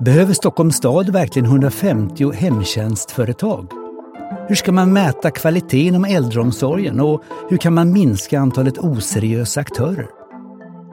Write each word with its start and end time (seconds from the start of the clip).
Behöver 0.00 0.34
Stockholms 0.34 0.76
stad 0.76 1.10
verkligen 1.10 1.46
150 1.46 2.32
hemtjänstföretag? 2.32 3.72
Hur 4.48 4.54
ska 4.54 4.72
man 4.72 4.92
mäta 4.92 5.30
kvalitet 5.30 5.86
inom 5.86 6.04
äldreomsorgen 6.04 7.00
och 7.00 7.22
hur 7.48 7.56
kan 7.56 7.74
man 7.74 7.92
minska 7.92 8.40
antalet 8.40 8.78
oseriösa 8.78 9.60
aktörer? 9.60 10.08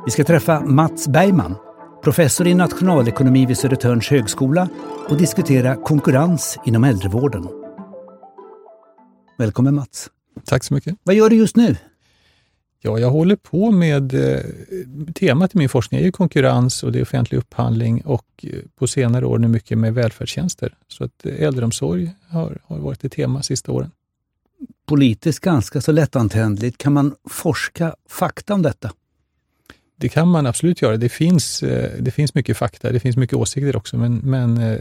Vi 0.05 0.11
ska 0.11 0.23
träffa 0.23 0.59
Mats 0.59 1.07
Bergman, 1.07 1.55
professor 2.03 2.47
i 2.47 2.53
nationalekonomi 2.53 3.45
vid 3.45 3.57
Södertörns 3.57 4.09
högskola 4.09 4.69
och 5.09 5.17
diskutera 5.17 5.75
konkurrens 5.75 6.59
inom 6.65 6.83
äldrevården. 6.83 7.47
Välkommen 9.37 9.75
Mats. 9.75 10.09
Tack 10.45 10.63
så 10.63 10.73
mycket. 10.73 10.95
Vad 11.03 11.15
gör 11.15 11.29
du 11.29 11.35
just 11.35 11.55
nu? 11.55 11.75
Ja, 12.85 12.99
jag 12.99 13.09
håller 13.09 13.35
på 13.35 13.71
med, 13.71 14.13
eh, 14.13 14.41
temat 15.15 15.55
i 15.55 15.57
min 15.57 15.69
forskning 15.69 15.99
är 15.99 16.05
ju 16.05 16.11
konkurrens 16.11 16.83
och 16.83 16.91
det 16.91 16.99
är 16.99 17.03
offentlig 17.03 17.37
upphandling 17.37 18.01
och 18.01 18.25
eh, 18.43 18.59
på 18.75 18.87
senare 18.87 19.25
år 19.25 19.37
nu 19.37 19.47
mycket 19.47 19.77
med 19.77 19.93
välfärdstjänster. 19.93 20.75
Så 20.87 21.03
att 21.03 21.25
eh, 21.25 21.41
äldreomsorg 21.41 22.11
har, 22.29 22.57
har 22.63 22.77
varit 22.77 23.03
ett 23.03 23.11
tema 23.11 23.39
de 23.39 23.43
sista 23.43 23.71
åren. 23.71 23.91
Politiskt 24.85 25.39
ganska 25.39 25.81
så 25.81 25.91
lättantändligt. 25.91 26.77
Kan 26.77 26.93
man 26.93 27.15
forska 27.29 27.95
fakta 28.09 28.53
om 28.53 28.61
detta? 28.61 28.91
Det 29.95 30.09
kan 30.09 30.27
man 30.27 30.45
absolut 30.45 30.81
göra. 30.81 30.97
Det 30.97 31.09
finns, 31.09 31.59
det 31.99 32.13
finns 32.13 32.33
mycket 32.33 32.57
fakta, 32.57 32.91
det 32.91 32.99
finns 32.99 33.17
mycket 33.17 33.37
åsikter 33.37 33.75
också, 33.75 33.97
men, 33.97 34.15
men 34.17 34.79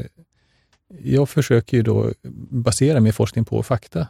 jag 1.02 1.28
försöker 1.28 1.76
ju 1.76 1.82
då 1.82 2.12
basera 2.50 3.00
min 3.00 3.12
forskning 3.12 3.44
på 3.44 3.62
fakta. 3.62 4.08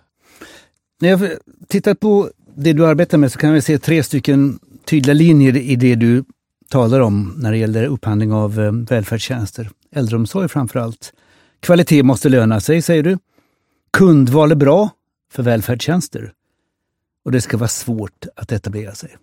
När 1.01 1.09
jag 1.09 1.31
tittar 1.69 1.95
på 1.95 2.31
det 2.57 2.73
du 2.73 2.87
arbetar 2.87 3.19
med 3.19 3.33
så 3.33 3.39
kan 3.39 3.53
vi 3.53 3.63
se 3.63 3.79
tre 3.79 4.03
stycken 4.03 4.59
tydliga 4.85 5.15
linjer 5.15 5.57
i 5.57 5.77
det 5.77 5.95
du 5.95 6.25
talar 6.71 7.01
om 7.01 7.35
när 7.37 7.53
det 7.53 7.59
gäller 7.59 7.85
upphandling 7.85 8.33
av 8.33 8.61
eh, 8.61 8.73
välfärdstjänster. 8.73 9.71
Äldreomsorg 9.93 10.49
framför 10.49 10.79
allt. 10.79 11.13
Kvalitet 11.61 12.03
måste 12.03 12.29
löna 12.29 12.61
sig, 12.61 12.83
säger 12.83 13.03
du. 13.03 13.19
Kundval 13.93 14.51
är 14.51 14.57
bra 14.57 14.91
för 15.33 15.43
välfärdstjänster. 15.43 16.33
Och 17.25 17.33
det 17.33 17.41
ska 17.41 17.57
vara 17.57 17.69
svårt 17.69 18.27
att 18.37 18.53
etablera 18.53 18.95
sig. 18.95 19.17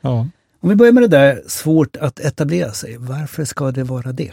Ja. 0.00 0.28
Om 0.60 0.68
vi 0.68 0.76
börjar 0.76 0.92
med 0.92 1.02
det 1.02 1.08
där, 1.08 1.42
svårt 1.46 1.96
att 1.96 2.20
etablera 2.20 2.72
sig. 2.72 2.96
Varför 2.98 3.44
ska 3.44 3.70
det 3.70 3.84
vara 3.84 4.12
det? 4.12 4.32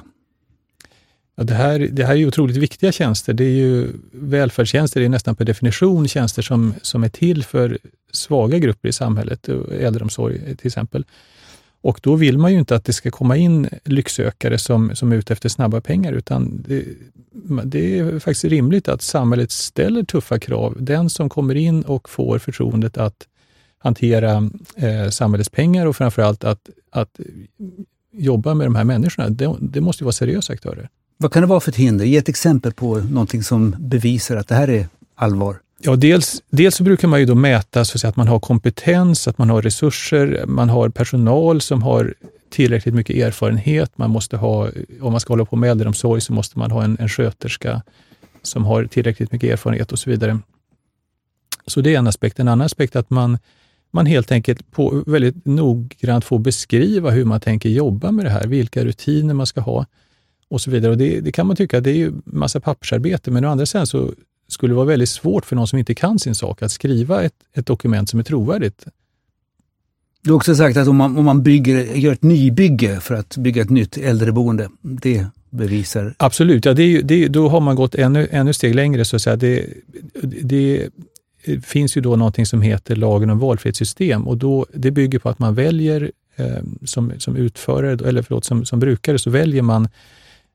Ja, 1.42 1.46
det, 1.46 1.54
här, 1.54 1.80
det 1.80 2.06
här 2.06 2.14
är 2.14 2.18
ju 2.18 2.28
otroligt 2.28 2.58
viktiga 2.58 2.92
tjänster. 2.92 3.34
Det 3.34 3.44
är 3.44 3.58
ju 3.58 3.88
välfärdstjänster, 4.12 5.00
det 5.00 5.06
är 5.06 5.10
nästan 5.10 5.36
per 5.36 5.46
definition 5.46 6.08
tjänster 6.08 6.42
som, 6.42 6.74
som 6.82 7.04
är 7.04 7.10
till 7.10 7.44
för 7.44 7.78
svaga 8.12 8.58
grupper 8.58 8.90
i 8.90 8.94
samhället, 8.94 9.50
eh, 9.50 9.56
äldreomsorg 9.80 10.56
till 10.56 10.68
exempel. 10.68 11.06
Och 11.82 12.00
då 12.04 12.16
vill 12.16 12.38
man 12.38 12.54
ju 12.54 12.60
inte 12.60 12.76
att 12.76 12.86
det 12.86 12.94
ska 12.94 13.12
komma 13.12 13.38
in 13.38 13.70
lycksökare 13.86 14.58
som, 14.58 14.96
som 14.96 15.12
är 15.12 15.16
ute 15.16 15.34
efter 15.34 15.50
snabba 15.50 15.82
pengar, 15.82 16.14
utan 16.14 16.64
det, 16.68 16.84
det 17.64 18.00
är 18.00 18.20
faktiskt 18.20 18.46
rimligt 18.46 18.88
att 18.88 19.02
samhället 19.02 19.52
ställer 19.52 20.04
tuffa 20.04 20.40
krav. 20.40 20.78
Den 20.80 21.10
som 21.10 21.30
kommer 21.30 21.56
in 21.56 21.82
och 21.82 22.10
får 22.10 22.40
förtroendet 22.40 22.98
att 22.98 23.28
hantera 23.78 24.50
eh, 24.76 25.10
samhällets 25.10 25.50
pengar 25.50 25.86
och 25.86 25.96
framförallt 25.96 26.44
att, 26.44 26.70
att 26.92 27.20
jobba 28.12 28.54
med 28.54 28.68
de 28.68 28.76
här 28.76 28.84
människorna, 28.84 29.30
det, 29.30 29.56
det 29.60 29.82
måste 29.82 30.04
vara 30.04 30.12
seriösa 30.14 30.54
aktörer. 30.54 30.90
Vad 31.22 31.32
kan 31.32 31.42
det 31.42 31.48
vara 31.48 31.60
för 31.60 31.72
ett 31.72 31.76
hinder? 31.76 32.06
Ge 32.06 32.18
ett 32.18 32.30
exempel 32.30 32.74
på 32.74 32.98
någonting 32.98 33.44
som 33.44 33.76
bevisar 33.80 34.36
att 34.36 34.48
det 34.48 34.56
här 34.56 34.70
är 34.70 34.88
allvar. 35.16 35.58
Ja, 35.80 35.96
dels, 35.96 36.44
dels 36.50 36.76
så 36.76 36.84
brukar 36.84 37.08
man 37.08 37.20
ju 37.20 37.26
då 37.26 37.36
mäta 37.36 37.86
så 37.86 37.96
att, 37.96 38.02
säga, 38.02 38.10
att 38.10 38.16
man 38.16 38.28
har 38.28 38.40
kompetens, 38.40 39.28
att 39.28 39.38
man 39.38 39.50
har 39.50 39.62
resurser, 39.62 40.44
man 40.48 40.70
har 40.70 40.90
personal 40.90 41.62
som 41.62 41.84
har 41.84 42.14
tillräckligt 42.50 42.96
mycket 42.96 43.16
erfarenhet. 43.16 43.92
Man 43.96 44.10
måste 44.10 44.38
ha, 44.38 44.70
om 45.02 45.12
man 45.12 45.20
ska 45.20 45.34
hålla 45.34 45.46
på 45.46 45.56
med 45.56 45.72
äldreomsorg 45.72 46.22
så 46.22 46.34
måste 46.34 46.60
man 46.60 46.72
ha 46.72 46.84
en, 46.84 46.98
en 47.00 47.10
sköterska 47.10 47.82
som 48.42 48.66
har 48.66 48.86
tillräckligt 48.86 49.32
mycket 49.32 49.50
erfarenhet 49.50 49.92
och 49.92 50.00
så 50.00 50.10
vidare. 50.10 50.40
Så 51.68 51.82
det 51.82 51.96
är 51.96 52.00
en 52.00 52.08
aspekt. 52.08 52.40
En 52.40 52.48
annan 52.48 52.66
aspekt 52.66 52.96
är 52.96 53.00
att 53.00 53.10
man, 53.10 53.38
man 53.92 54.06
helt 54.06 54.32
enkelt 54.32 54.72
på, 54.72 55.04
väldigt 55.08 55.46
noggrant 55.46 56.26
får 56.26 56.40
beskriva 56.40 57.10
hur 57.10 57.26
man 57.26 57.40
tänker 57.40 57.70
jobba 57.70 58.12
med 58.12 58.26
det 58.26 58.32
här, 58.32 58.48
vilka 58.48 58.86
rutiner 58.86 59.34
man 59.34 59.48
ska 59.48 59.62
ha 59.62 59.86
och 60.52 60.62
så 60.62 60.72
vidare. 60.72 60.92
Och 60.92 60.98
det, 60.98 61.22
det 61.22 61.32
kan 61.32 61.48
man 61.48 61.56
tycka, 61.56 61.82
det 61.82 61.92
är 61.92 61.96
ju 61.96 62.12
massa 62.26 62.60
pappersarbete, 62.60 63.32
men 63.32 63.46
å 63.46 63.50
andra 63.50 63.66
sidan 63.66 63.88
så 63.88 64.14
skulle 64.48 64.72
det 64.72 64.76
vara 64.76 64.86
väldigt 64.86 65.10
svårt 65.10 65.46
för 65.46 65.56
någon 65.56 65.68
som 65.68 65.80
inte 65.80 65.96
kan 65.96 66.20
sin 66.20 66.36
sak 66.36 66.62
att 66.62 66.72
skriva 66.72 67.24
ett, 67.24 67.34
ett 67.54 67.66
dokument 67.66 68.10
som 68.10 68.20
är 68.20 68.24
trovärdigt. 68.24 68.86
Du 70.24 70.32
har 70.32 70.38
också 70.38 70.56
sagt 70.56 70.78
att 70.78 70.88
om 70.88 70.96
man, 70.96 71.18
om 71.18 71.26
man 71.26 71.44
bygger, 71.44 71.96
gör 71.96 72.14
ett 72.14 72.24
nybygge 72.24 73.00
för 73.00 73.16
att 73.16 73.38
bygga 73.38 73.62
ett 73.62 73.70
nytt 73.70 73.98
äldreboende, 73.98 74.70
det 74.82 75.26
bevisar... 75.50 76.16
Absolut, 76.18 76.66
ja, 76.66 76.74
det 76.74 76.84
är, 76.84 77.02
det, 77.02 77.28
då 77.28 77.50
har 77.50 77.60
man 77.60 77.76
gått 77.76 77.96
ännu, 77.96 78.28
ännu 78.32 78.54
steg 78.54 78.76
längre. 78.76 79.06
Så 79.06 79.16
att 79.16 79.22
säga. 79.22 79.36
Det, 79.36 79.66
det 80.44 80.90
finns 81.64 81.98
ju 81.98 82.02
då 82.02 82.16
någonting 82.16 82.46
som 82.46 82.62
heter 82.62 82.96
lagen 82.96 83.30
om 83.30 83.40
valfrihetssystem 83.40 84.28
och 84.28 84.38
då, 84.38 84.66
det 84.74 84.92
bygger 84.92 85.20
på 85.20 85.30
att 85.30 85.40
man 85.40 85.56
väljer 85.56 86.12
eh, 86.36 86.64
som, 86.86 87.14
som 87.18 87.36
utförare, 87.36 88.08
eller 88.08 88.22
förlåt, 88.22 88.46
som, 88.46 88.66
som 88.66 88.80
brukare, 88.80 89.20
så 89.20 89.30
väljer 89.30 89.62
man 89.62 89.88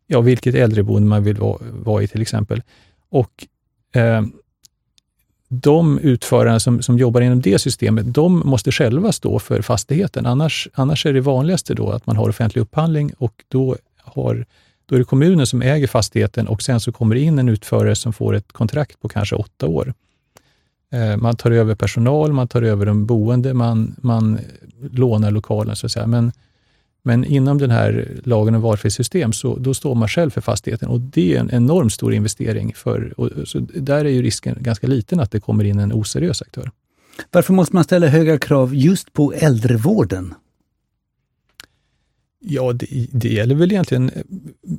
ja, 0.06 0.20
vilket 0.20 0.54
äldreboende 0.54 1.08
man 1.08 1.22
vill 1.24 1.36
vara, 1.36 1.58
vara 1.60 2.02
i 2.02 2.08
till 2.08 2.22
exempel. 2.22 2.62
Och 3.08 3.46
eh, 3.92 4.22
de 5.48 5.98
utförarna 5.98 6.60
som, 6.60 6.82
som 6.82 6.98
jobbar 6.98 7.20
inom 7.20 7.40
det 7.40 7.58
systemet, 7.58 8.14
de 8.14 8.42
måste 8.44 8.72
själva 8.72 9.12
stå 9.12 9.38
för 9.38 9.62
fastigheten. 9.62 10.26
Annars, 10.26 10.68
annars 10.74 11.06
är 11.06 11.12
det 11.12 11.20
vanligaste 11.20 11.74
då 11.74 11.90
att 11.90 12.06
man 12.06 12.16
har 12.16 12.28
offentlig 12.28 12.62
upphandling 12.62 13.12
och 13.18 13.44
då, 13.48 13.76
har, 14.02 14.46
då 14.86 14.94
är 14.94 14.98
det 14.98 15.04
kommunen 15.04 15.46
som 15.46 15.62
äger 15.62 15.86
fastigheten 15.86 16.48
och 16.48 16.62
sen 16.62 16.80
så 16.80 16.92
kommer 16.92 17.14
det 17.14 17.20
in 17.20 17.38
en 17.38 17.48
utförare 17.48 17.94
som 17.94 18.12
får 18.12 18.34
ett 18.34 18.52
kontrakt 18.52 19.00
på 19.00 19.08
kanske 19.08 19.36
åtta 19.36 19.66
år. 19.66 19.94
Eh, 20.92 21.16
man 21.16 21.36
tar 21.36 21.50
över 21.50 21.74
personal, 21.74 22.32
man 22.32 22.48
tar 22.48 22.62
över 22.62 22.86
de 22.86 23.06
boende, 23.06 23.54
man, 23.54 23.96
man 24.02 24.38
lånar 24.90 25.30
lokalen 25.30 25.76
så 25.76 25.86
att 25.86 25.92
säga. 25.92 26.06
Men 26.06 26.32
men 27.06 27.24
inom 27.24 27.58
den 27.58 27.70
här 27.70 28.08
lagen 28.24 28.54
om 28.54 28.62
valfrihetssystem 28.62 29.32
så 29.32 29.56
då 29.56 29.74
står 29.74 29.94
man 29.94 30.08
själv 30.08 30.30
för 30.30 30.40
fastigheten 30.40 30.88
och 30.88 31.00
det 31.00 31.36
är 31.36 31.40
en 31.40 31.50
enormt 31.50 31.92
stor 31.92 32.14
investering. 32.14 32.72
För, 32.74 33.20
och, 33.20 33.30
så 33.48 33.58
där 33.58 34.04
är 34.04 34.08
ju 34.08 34.22
risken 34.22 34.56
ganska 34.60 34.86
liten 34.86 35.20
att 35.20 35.30
det 35.30 35.40
kommer 35.40 35.64
in 35.64 35.78
en 35.78 35.92
oseriös 35.92 36.42
aktör. 36.42 36.70
Varför 37.30 37.52
måste 37.52 37.74
man 37.74 37.84
ställa 37.84 38.06
höga 38.06 38.38
krav 38.38 38.74
just 38.74 39.12
på 39.12 39.32
äldrevården? 39.32 40.34
Ja, 42.40 42.72
det, 42.72 43.08
det 43.10 43.28
gäller 43.28 43.54
väl 43.54 43.72
egentligen, 43.72 44.10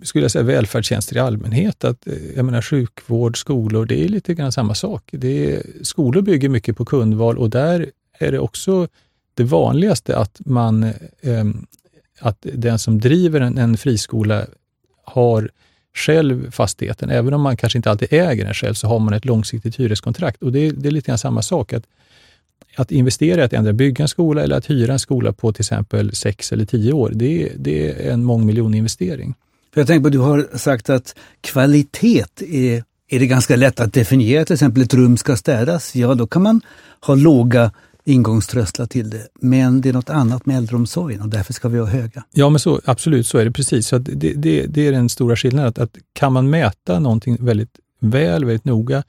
skulle 0.01 0.23
jag 0.23 0.31
säga, 0.31 0.43
välfärdstjänster 0.43 1.15
i 1.15 1.19
allmänhet. 1.19 1.83
Att, 1.83 2.07
jag 2.35 2.45
menar 2.45 2.61
sjukvård, 2.61 3.37
skolor, 3.37 3.85
det 3.85 4.03
är 4.03 4.07
lite 4.07 4.33
grann 4.33 4.51
samma 4.51 4.75
sak. 4.75 5.09
Det 5.11 5.53
är, 5.53 5.63
skolor 5.81 6.21
bygger 6.21 6.49
mycket 6.49 6.77
på 6.77 6.85
kundval 6.85 7.37
och 7.37 7.49
där 7.49 7.91
är 8.19 8.31
det 8.31 8.39
också 8.39 8.87
det 9.37 9.43
vanligaste 9.43 10.17
att 10.17 10.41
man 10.45 10.83
eh, 11.21 11.45
att 12.19 12.37
den 12.41 12.79
som 12.79 12.99
driver 12.99 13.41
en, 13.41 13.57
en 13.57 13.77
friskola 13.77 14.45
har 15.03 15.49
själv 15.93 16.51
fastigheten. 16.51 17.09
Även 17.09 17.33
om 17.33 17.41
man 17.41 17.57
kanske 17.57 17.79
inte 17.79 17.91
alltid 17.91 18.13
äger 18.13 18.45
den 18.45 18.53
själv, 18.53 18.73
så 18.73 18.87
har 18.87 18.99
man 18.99 19.13
ett 19.13 19.25
långsiktigt 19.25 19.79
hyreskontrakt. 19.79 20.43
Och 20.43 20.51
det 20.51 20.59
är, 20.59 20.71
det 20.71 20.89
är 20.89 20.91
lite 20.91 21.07
grann 21.07 21.17
samma 21.17 21.41
sak. 21.41 21.73
Att, 21.73 21.83
att 22.75 22.91
investera 22.91 23.41
i 23.41 23.43
att 23.43 23.53
ändra 23.53 23.73
bygga 23.73 24.03
en 24.03 24.07
skola 24.07 24.43
eller 24.43 24.55
att 24.55 24.69
hyra 24.69 24.93
en 24.93 24.99
skola 24.99 25.33
på 25.33 25.53
till 25.53 25.61
exempel 25.61 26.15
sex 26.15 26.51
eller 26.51 26.65
tio 26.65 26.93
år, 26.93 27.11
det, 27.13 27.51
det 27.55 28.07
är 28.07 28.11
en 28.11 28.23
mångmiljoninvestering. 28.23 29.35
Jag 29.75 29.87
tänker 29.87 30.03
på, 30.03 30.09
du 30.09 30.19
har 30.19 30.57
sagt 30.57 30.89
att 30.89 31.15
kvalitet 31.41 32.25
är, 32.39 32.83
är 33.09 33.19
det 33.19 33.27
ganska 33.27 33.55
lätt 33.55 33.79
att 33.79 33.93
definiera. 33.93 34.45
Till 34.45 34.53
exempel 34.53 34.83
ett 34.83 34.93
rum 34.93 35.17
ska 35.17 35.35
städas, 35.35 35.95
ja 35.95 36.15
då 36.15 36.27
kan 36.27 36.41
man 36.41 36.61
ha 37.01 37.15
låga 37.15 37.71
ingångströsklar 38.07 38.85
till 38.85 39.09
det. 39.09 39.27
Men 39.41 39.81
det 39.81 39.89
är 39.89 39.93
något 39.93 40.09
annat 40.09 40.45
med 40.45 40.57
äldreomsorgen 40.57 41.21
och 41.21 41.29
därför 41.29 41.53
ska 41.53 41.69
vi 41.69 41.79
ha 41.79 41.85
höga. 41.85 42.23
Ja, 42.31 42.49
men 42.49 42.59
så, 42.59 42.81
absolut, 42.85 43.27
så 43.27 43.37
är 43.37 43.45
det 43.45 43.51
precis. 43.51 43.87
Så 43.87 43.97
det, 43.97 44.33
det, 44.33 44.65
det, 44.67 44.87
är 44.87 44.91
den 44.91 45.09
stora 45.09 45.35
skillnaden. 45.35 45.69
Att, 45.69 45.79
att, 45.79 45.97
kan 46.13 46.33
man 46.33 46.49
mäta 46.49 46.99
någonting 46.99 47.37
väldigt 47.39 47.79
väl, 47.99 48.45
väldigt 48.45 48.65
noga, 48.65 49.03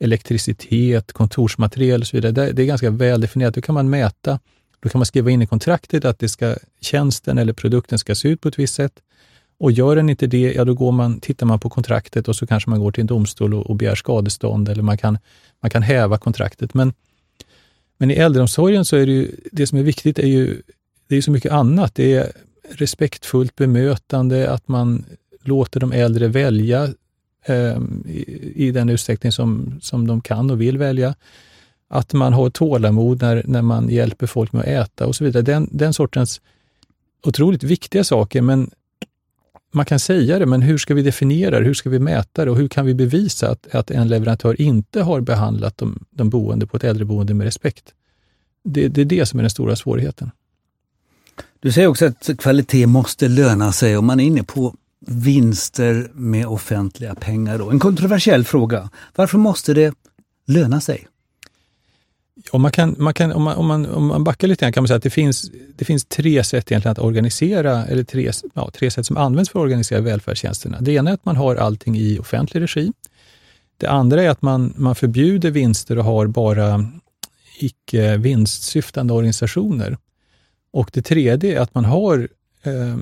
elektricitet, 0.00 1.12
kontorsmaterial 1.12 2.00
och 2.00 2.06
så 2.06 2.16
vidare, 2.16 2.32
det, 2.32 2.52
det 2.52 2.62
är 2.62 2.66
ganska 2.66 2.90
väl 2.90 3.20
definierat. 3.20 3.54
Då 3.54 3.60
kan 3.60 3.74
man 3.74 3.90
mäta, 3.90 4.38
då 4.80 4.88
kan 4.88 4.98
man 4.98 5.06
skriva 5.06 5.30
in 5.30 5.42
i 5.42 5.46
kontraktet 5.46 6.04
att 6.04 6.18
det 6.18 6.28
ska, 6.28 6.56
tjänsten 6.80 7.38
eller 7.38 7.52
produkten 7.52 7.98
ska 7.98 8.14
se 8.14 8.28
ut 8.28 8.40
på 8.40 8.48
ett 8.48 8.58
visst 8.58 8.74
sätt. 8.74 8.92
Och 9.58 9.72
gör 9.72 9.96
den 9.96 10.10
inte 10.10 10.26
det, 10.26 10.52
ja 10.52 10.64
då 10.64 10.74
går 10.74 10.92
man, 10.92 11.20
tittar 11.20 11.46
man 11.46 11.60
på 11.60 11.70
kontraktet 11.70 12.28
och 12.28 12.36
så 12.36 12.46
kanske 12.46 12.70
man 12.70 12.80
går 12.80 12.92
till 12.92 13.00
en 13.00 13.06
domstol 13.06 13.54
och, 13.54 13.66
och 13.66 13.76
begär 13.76 13.94
skadestånd 13.94 14.68
eller 14.68 14.82
man 14.82 14.98
kan, 14.98 15.18
man 15.62 15.70
kan 15.70 15.82
häva 15.82 16.18
kontraktet. 16.18 16.74
Men 16.74 16.92
men 18.02 18.10
i 18.10 18.14
äldreomsorgen 18.14 18.84
så 18.84 18.96
är 18.96 19.06
det 19.06 19.12
ju, 19.12 19.36
det 19.52 19.66
som 19.66 19.78
är 19.78 19.82
viktigt 19.82 20.18
är 20.18 20.26
ju, 20.26 20.62
det 21.08 21.16
är 21.16 21.22
så 21.22 21.30
mycket 21.30 21.52
annat. 21.52 21.94
Det 21.94 22.14
är 22.14 22.32
respektfullt 22.70 23.56
bemötande, 23.56 24.50
att 24.50 24.68
man 24.68 25.04
låter 25.42 25.80
de 25.80 25.92
äldre 25.92 26.28
välja 26.28 26.88
eh, 27.46 27.78
i, 28.06 28.52
i, 28.56 28.70
den 28.70 28.88
utsträckning 28.88 29.32
som, 29.32 29.78
som 29.82 30.06
de 30.06 30.20
kan 30.20 30.50
och 30.50 30.60
vill 30.60 30.78
välja. 30.78 31.14
Att 31.88 32.12
man 32.12 32.32
har 32.32 32.50
tålamod 32.50 33.22
när, 33.22 33.42
när 33.46 33.62
man 33.62 33.88
hjälper 33.88 34.26
folk 34.26 34.52
med 34.52 34.60
att 34.60 34.68
äta 34.68 35.06
och 35.06 35.16
så 35.16 35.24
vidare. 35.24 35.42
Den, 35.42 35.68
den 35.72 35.94
sortens 35.94 36.40
otroligt 37.22 37.62
viktiga 37.62 38.04
saker, 38.04 38.42
men, 38.42 38.70
man 39.72 39.84
kan 39.84 39.98
säga 39.98 40.38
det, 40.38 40.46
men 40.46 40.62
hur 40.62 40.78
ska 40.78 40.94
vi 40.94 41.02
definiera 41.02 41.58
det? 41.58 41.66
Hur 41.66 41.74
ska 41.74 41.90
vi 41.90 41.98
mäta 41.98 42.44
det? 42.44 42.50
Och 42.50 42.56
hur 42.56 42.68
kan 42.68 42.86
vi 42.86 42.94
bevisa 42.94 43.50
att, 43.50 43.74
att 43.74 43.90
en 43.90 44.08
leverantör 44.08 44.60
inte 44.60 45.02
har 45.02 45.20
behandlat 45.20 45.78
de, 45.78 46.04
de 46.10 46.30
boende 46.30 46.66
på 46.66 46.76
ett 46.76 46.84
äldreboende 46.84 47.34
med 47.34 47.44
respekt? 47.44 47.84
Det, 48.64 48.88
det 48.88 49.00
är 49.00 49.04
det 49.04 49.26
som 49.26 49.38
är 49.38 49.42
den 49.42 49.50
stora 49.50 49.76
svårigheten. 49.76 50.30
Du 51.60 51.72
säger 51.72 51.88
också 51.88 52.06
att 52.06 52.30
kvalitet 52.38 52.86
måste 52.86 53.28
löna 53.28 53.72
sig 53.72 53.96
och 53.96 54.04
man 54.04 54.20
är 54.20 54.24
inne 54.24 54.42
på 54.42 54.74
vinster 55.06 56.10
med 56.14 56.46
offentliga 56.46 57.14
pengar. 57.14 57.58
Då. 57.58 57.70
En 57.70 57.78
kontroversiell 57.78 58.44
fråga. 58.44 58.90
Varför 59.16 59.38
måste 59.38 59.74
det 59.74 59.94
löna 60.46 60.80
sig? 60.80 61.06
Om 62.50 62.62
man 62.62 62.72
kan, 62.72 62.96
man 62.98 63.14
kan, 63.14 63.32
om, 63.32 63.42
man, 63.42 63.56
om, 63.56 63.66
man, 63.66 63.86
om 63.86 64.06
man 64.06 64.24
backar 64.24 64.48
lite 64.48 64.64
grann 64.64 64.72
kan 64.72 64.82
man 64.82 64.88
säga 64.88 64.96
att 64.96 65.02
det 65.02 65.10
finns, 65.10 65.50
det 65.76 65.84
finns 65.84 66.04
tre 66.04 66.44
sätt 66.44 66.72
egentligen 66.72 66.92
att 66.92 66.98
organisera, 66.98 67.86
eller 67.86 68.04
tre, 68.04 68.30
ja, 68.54 68.70
tre 68.70 68.90
sätt 68.90 69.06
som 69.06 69.16
används 69.16 69.50
för 69.50 69.58
att 69.58 69.62
organisera 69.62 70.00
välfärdstjänsterna. 70.00 70.80
Det 70.80 70.92
ena 70.92 71.10
är 71.10 71.14
att 71.14 71.24
man 71.24 71.36
har 71.36 71.56
allting 71.56 71.96
i 71.96 72.18
offentlig 72.18 72.60
regi. 72.60 72.92
Det 73.76 73.86
andra 73.86 74.22
är 74.22 74.28
att 74.28 74.42
man, 74.42 74.74
man 74.76 74.94
förbjuder 74.94 75.50
vinster 75.50 75.98
och 75.98 76.04
har 76.04 76.26
bara 76.26 76.86
icke 77.58 78.16
vinstsyftande 78.16 79.12
organisationer. 79.12 79.98
Och 80.72 80.90
det 80.92 81.02
tredje 81.02 81.56
är 81.58 81.60
att 81.60 81.74
man 81.74 81.84
har 81.84 82.28
eh, 82.62 82.96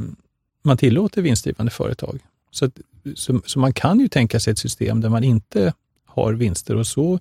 man 0.62 0.76
tillåter 0.76 1.22
vinstdrivande 1.22 1.70
företag. 1.70 2.18
Så, 2.50 2.64
att, 2.64 2.78
så, 3.14 3.40
så, 3.46 3.58
man 3.58 3.72
kan 3.72 4.00
ju 4.00 4.08
tänka 4.08 4.40
sig 4.40 4.50
ett 4.50 4.58
system 4.58 5.00
där 5.00 5.08
man 5.08 5.24
inte 5.24 5.72
har 6.06 6.32
vinster 6.32 6.76
och 6.76 6.86
så, 6.86 7.18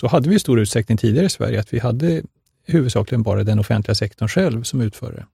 så 0.00 0.06
hade 0.06 0.28
vi 0.28 0.34
i 0.36 0.38
stor 0.38 0.60
utsträckning 0.60 0.98
tidigare 0.98 1.26
i 1.26 1.30
Sverige, 1.30 1.60
att 1.60 1.74
vi 1.74 1.78
hade 1.78 2.22
huvudsakligen 2.66 3.22
bara 3.22 3.44
den 3.44 3.58
offentliga 3.58 3.94
sektorn 3.94 4.28
själv 4.28 4.62
som 4.62 4.80
utförare. 4.80 5.26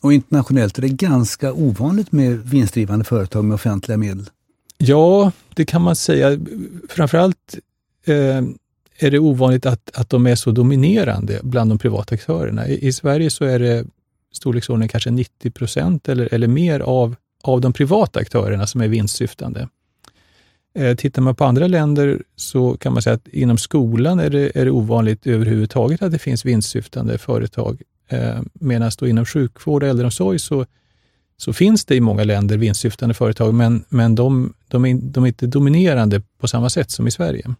Och 0.00 0.12
internationellt 0.12 0.78
är 0.78 0.82
det 0.82 0.88
ganska 0.88 1.52
ovanligt 1.52 2.12
med 2.12 2.38
vinstdrivande 2.38 3.04
företag 3.04 3.44
med 3.44 3.54
offentliga 3.54 3.98
medel? 3.98 4.30
Ja, 4.78 5.32
det 5.54 5.64
kan 5.64 5.82
man 5.82 5.96
säga. 5.96 6.38
Framförallt 6.88 7.58
eh, 8.04 8.42
är 8.98 9.10
det 9.10 9.18
ovanligt 9.18 9.66
att, 9.66 9.90
att 9.94 10.10
de 10.10 10.26
är 10.26 10.34
så 10.34 10.50
dominerande 10.50 11.40
bland 11.42 11.70
de 11.70 11.78
privata 11.78 12.14
aktörerna. 12.14 12.68
I, 12.68 12.86
I, 12.86 12.92
Sverige 12.92 13.30
så 13.30 13.44
är 13.44 13.58
det 13.58 13.86
storleksordningen 14.32 14.88
kanske 14.88 15.10
90 15.10 15.50
procent 15.50 16.08
eller, 16.08 16.34
eller 16.34 16.48
mer 16.48 16.80
av, 16.80 17.16
av 17.42 17.60
de 17.60 17.72
privata 17.72 18.20
aktörerna 18.20 18.66
som 18.66 18.80
är 18.80 18.88
vinstsyftande. 18.88 19.68
Eh, 20.74 20.96
tittar 20.96 21.22
man 21.22 21.34
på 21.34 21.44
andra 21.44 21.66
länder 21.66 22.22
så 22.36 22.76
kan 22.76 22.92
man 22.92 23.02
säga 23.02 23.14
att 23.14 23.28
inom 23.28 23.58
skolan 23.58 24.20
är 24.20 24.30
det, 24.30 24.52
är 24.54 24.64
det 24.64 24.70
ovanligt 24.70 25.26
överhuvudtaget 25.26 26.02
att 26.02 26.12
det 26.12 26.18
finns 26.18 26.44
vinstsyftande 26.44 27.18
företag. 27.18 27.82
Eh, 28.08 28.40
Medan 28.52 28.90
då 28.98 29.06
inom 29.06 29.24
sjukvård 29.24 29.82
och 29.82 29.88
äldreomsorg 29.88 30.38
så, 30.38 30.66
så 31.36 31.52
finns 31.52 31.84
det 31.84 31.96
i 31.96 32.00
många 32.00 32.24
länder 32.24 32.56
vinstsyftande 32.56 33.14
företag, 33.14 33.54
men, 33.54 33.84
men 33.88 34.14
de, 34.14 34.54
de, 34.68 34.84
är, 34.84 34.94
de 34.94 35.24
är 35.24 35.28
inte 35.28 35.46
dominerande 35.46 36.22
på 36.38 36.48
samma 36.48 36.70
sätt 36.70 36.90
som 36.90 37.06
i 37.06 37.10
Sverige. 37.10 37.54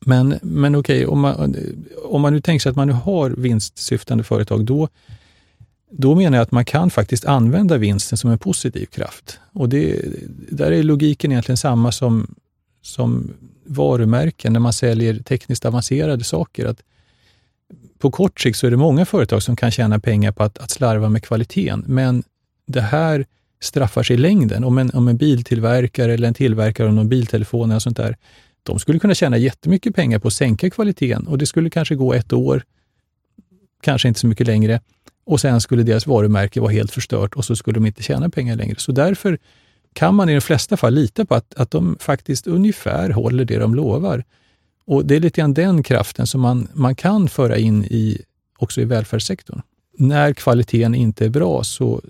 Men, 0.00 0.38
men 0.42 0.74
okej, 0.74 1.06
om, 1.06 1.20
man, 1.20 1.56
om 2.04 2.20
man 2.22 2.32
nu 2.32 2.40
tänker 2.40 2.62
sig 2.62 2.70
att 2.70 2.76
man 2.76 2.88
nu 2.88 2.94
har 2.94 3.30
vinstsyftande 3.30 4.24
företag, 4.24 4.64
då, 4.64 4.88
då 5.96 6.14
menar 6.14 6.38
jag 6.38 6.42
att 6.42 6.52
man 6.52 6.64
kan 6.64 6.90
faktiskt 6.90 7.24
använda 7.24 7.78
vinsten 7.78 8.18
som 8.18 8.30
en 8.30 8.38
positiv 8.38 8.86
kraft. 8.86 9.40
Och 9.52 9.68
det, 9.68 10.00
där 10.50 10.72
är 10.72 10.82
logiken 10.82 11.32
egentligen 11.32 11.56
samma 11.56 11.92
som, 11.92 12.34
som 12.82 13.30
varumärken 13.64 14.52
när 14.52 14.60
man 14.60 14.72
säljer 14.72 15.18
tekniskt 15.18 15.64
avancerade 15.64 16.24
saker. 16.24 16.66
Att 16.66 16.82
på 17.98 18.10
kort 18.10 18.40
sikt 18.40 18.58
så 18.58 18.66
är 18.66 18.70
det 18.70 18.76
många 18.76 19.04
företag 19.04 19.42
som 19.42 19.56
kan 19.56 19.70
tjäna 19.70 19.98
pengar 19.98 20.32
på 20.32 20.42
att, 20.42 20.58
att 20.58 20.70
slarva 20.70 21.08
med 21.08 21.22
kvaliteten, 21.22 21.84
men 21.86 22.22
det 22.66 22.80
här 22.80 23.26
straffar 23.60 24.02
sig 24.02 24.14
i 24.14 24.18
längden. 24.18 24.64
Om 24.64 24.78
en, 24.78 24.90
om 24.90 25.08
en 25.08 25.16
biltillverkare 25.16 26.14
eller 26.14 26.28
en 26.28 26.34
tillverkare 26.34 26.88
av 26.88 26.94
någon 26.94 27.08
biltelefon 27.08 27.70
eller 27.70 27.80
sånt 27.80 27.96
där 27.96 28.16
de 28.62 28.78
skulle 28.78 28.98
kunna 28.98 29.14
tjäna 29.14 29.36
jättemycket 29.38 29.94
pengar 29.94 30.18
på 30.18 30.28
att 30.28 30.34
sänka 30.34 30.70
kvaliteten 30.70 31.26
och 31.26 31.38
det 31.38 31.46
skulle 31.46 31.70
kanske 31.70 31.94
gå 31.94 32.14
ett 32.14 32.32
år, 32.32 32.62
kanske 33.82 34.08
inte 34.08 34.20
så 34.20 34.26
mycket 34.26 34.46
längre, 34.46 34.80
och 35.24 35.40
sen 35.40 35.60
skulle 35.60 35.82
deras 35.82 36.06
varumärke 36.06 36.60
vara 36.60 36.72
helt 36.72 36.90
förstört 36.90 37.34
och 37.34 37.44
så 37.44 37.56
skulle 37.56 37.74
de 37.74 37.86
inte 37.86 38.02
tjäna 38.02 38.30
pengar 38.30 38.56
längre. 38.56 38.74
Så 38.78 38.92
därför 38.92 39.38
kan 39.92 40.14
man 40.14 40.28
i 40.28 40.34
de 40.34 40.40
flesta 40.40 40.76
fall 40.76 40.94
lita 40.94 41.24
på 41.24 41.34
att, 41.34 41.54
att 41.54 41.70
de 41.70 41.96
faktiskt 42.00 42.46
ungefär 42.46 43.10
håller 43.10 43.44
det 43.44 43.58
de 43.58 43.74
lovar. 43.74 44.24
Och 44.86 45.06
Det 45.06 45.16
är 45.16 45.20
lite 45.20 45.40
grann 45.40 45.54
den 45.54 45.82
kraften 45.82 46.26
som 46.26 46.40
man, 46.40 46.68
man 46.72 46.94
kan 46.94 47.28
föra 47.28 47.56
in 47.56 47.84
i, 47.84 48.22
också 48.58 48.80
i 48.80 48.84
välfärdssektorn. 48.84 49.62
När 49.98 50.32
kvaliteten 50.32 50.94
inte 50.94 51.24
är 51.24 51.28
bra 51.28 51.64
så, 51.64 52.02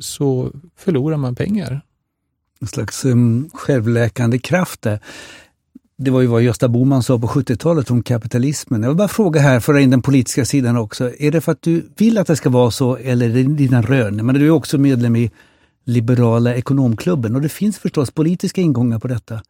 så 0.00 0.52
förlorar 0.76 1.16
man 1.16 1.34
pengar. 1.34 1.80
En 2.60 2.66
slags 2.66 3.04
um, 3.04 3.50
självläkande 3.54 4.38
kraft 4.38 4.82
där. 4.82 5.00
Det 6.00 6.10
var 6.10 6.20
ju 6.20 6.26
vad 6.26 6.42
Gösta 6.42 6.68
Bohman 6.68 7.02
sa 7.02 7.18
på 7.18 7.26
70-talet 7.26 7.90
om 7.90 8.02
kapitalismen. 8.02 8.82
Jag 8.82 8.90
vill 8.90 8.96
bara 8.96 9.08
fråga 9.08 9.40
här, 9.40 9.60
föra 9.60 9.80
in 9.80 9.90
den 9.90 10.02
politiska 10.02 10.44
sidan 10.44 10.76
också. 10.76 11.12
Är 11.18 11.30
det 11.30 11.40
för 11.40 11.52
att 11.52 11.62
du 11.62 11.88
vill 11.96 12.18
att 12.18 12.26
det 12.26 12.36
ska 12.36 12.50
vara 12.50 12.70
så 12.70 12.96
eller 12.96 13.30
är 13.30 13.34
det 13.34 13.54
dina 13.54 13.82
rön? 13.82 14.26
Men 14.26 14.34
du 14.34 14.46
är 14.46 14.50
också 14.50 14.78
medlem 14.78 15.16
i 15.16 15.30
Liberala 15.84 16.54
ekonomklubben 16.54 17.34
och 17.36 17.42
det 17.42 17.48
finns 17.48 17.78
förstås 17.78 18.10
politiska 18.10 18.60
ingångar 18.60 18.98
på 18.98 19.08
detta. 19.08 19.42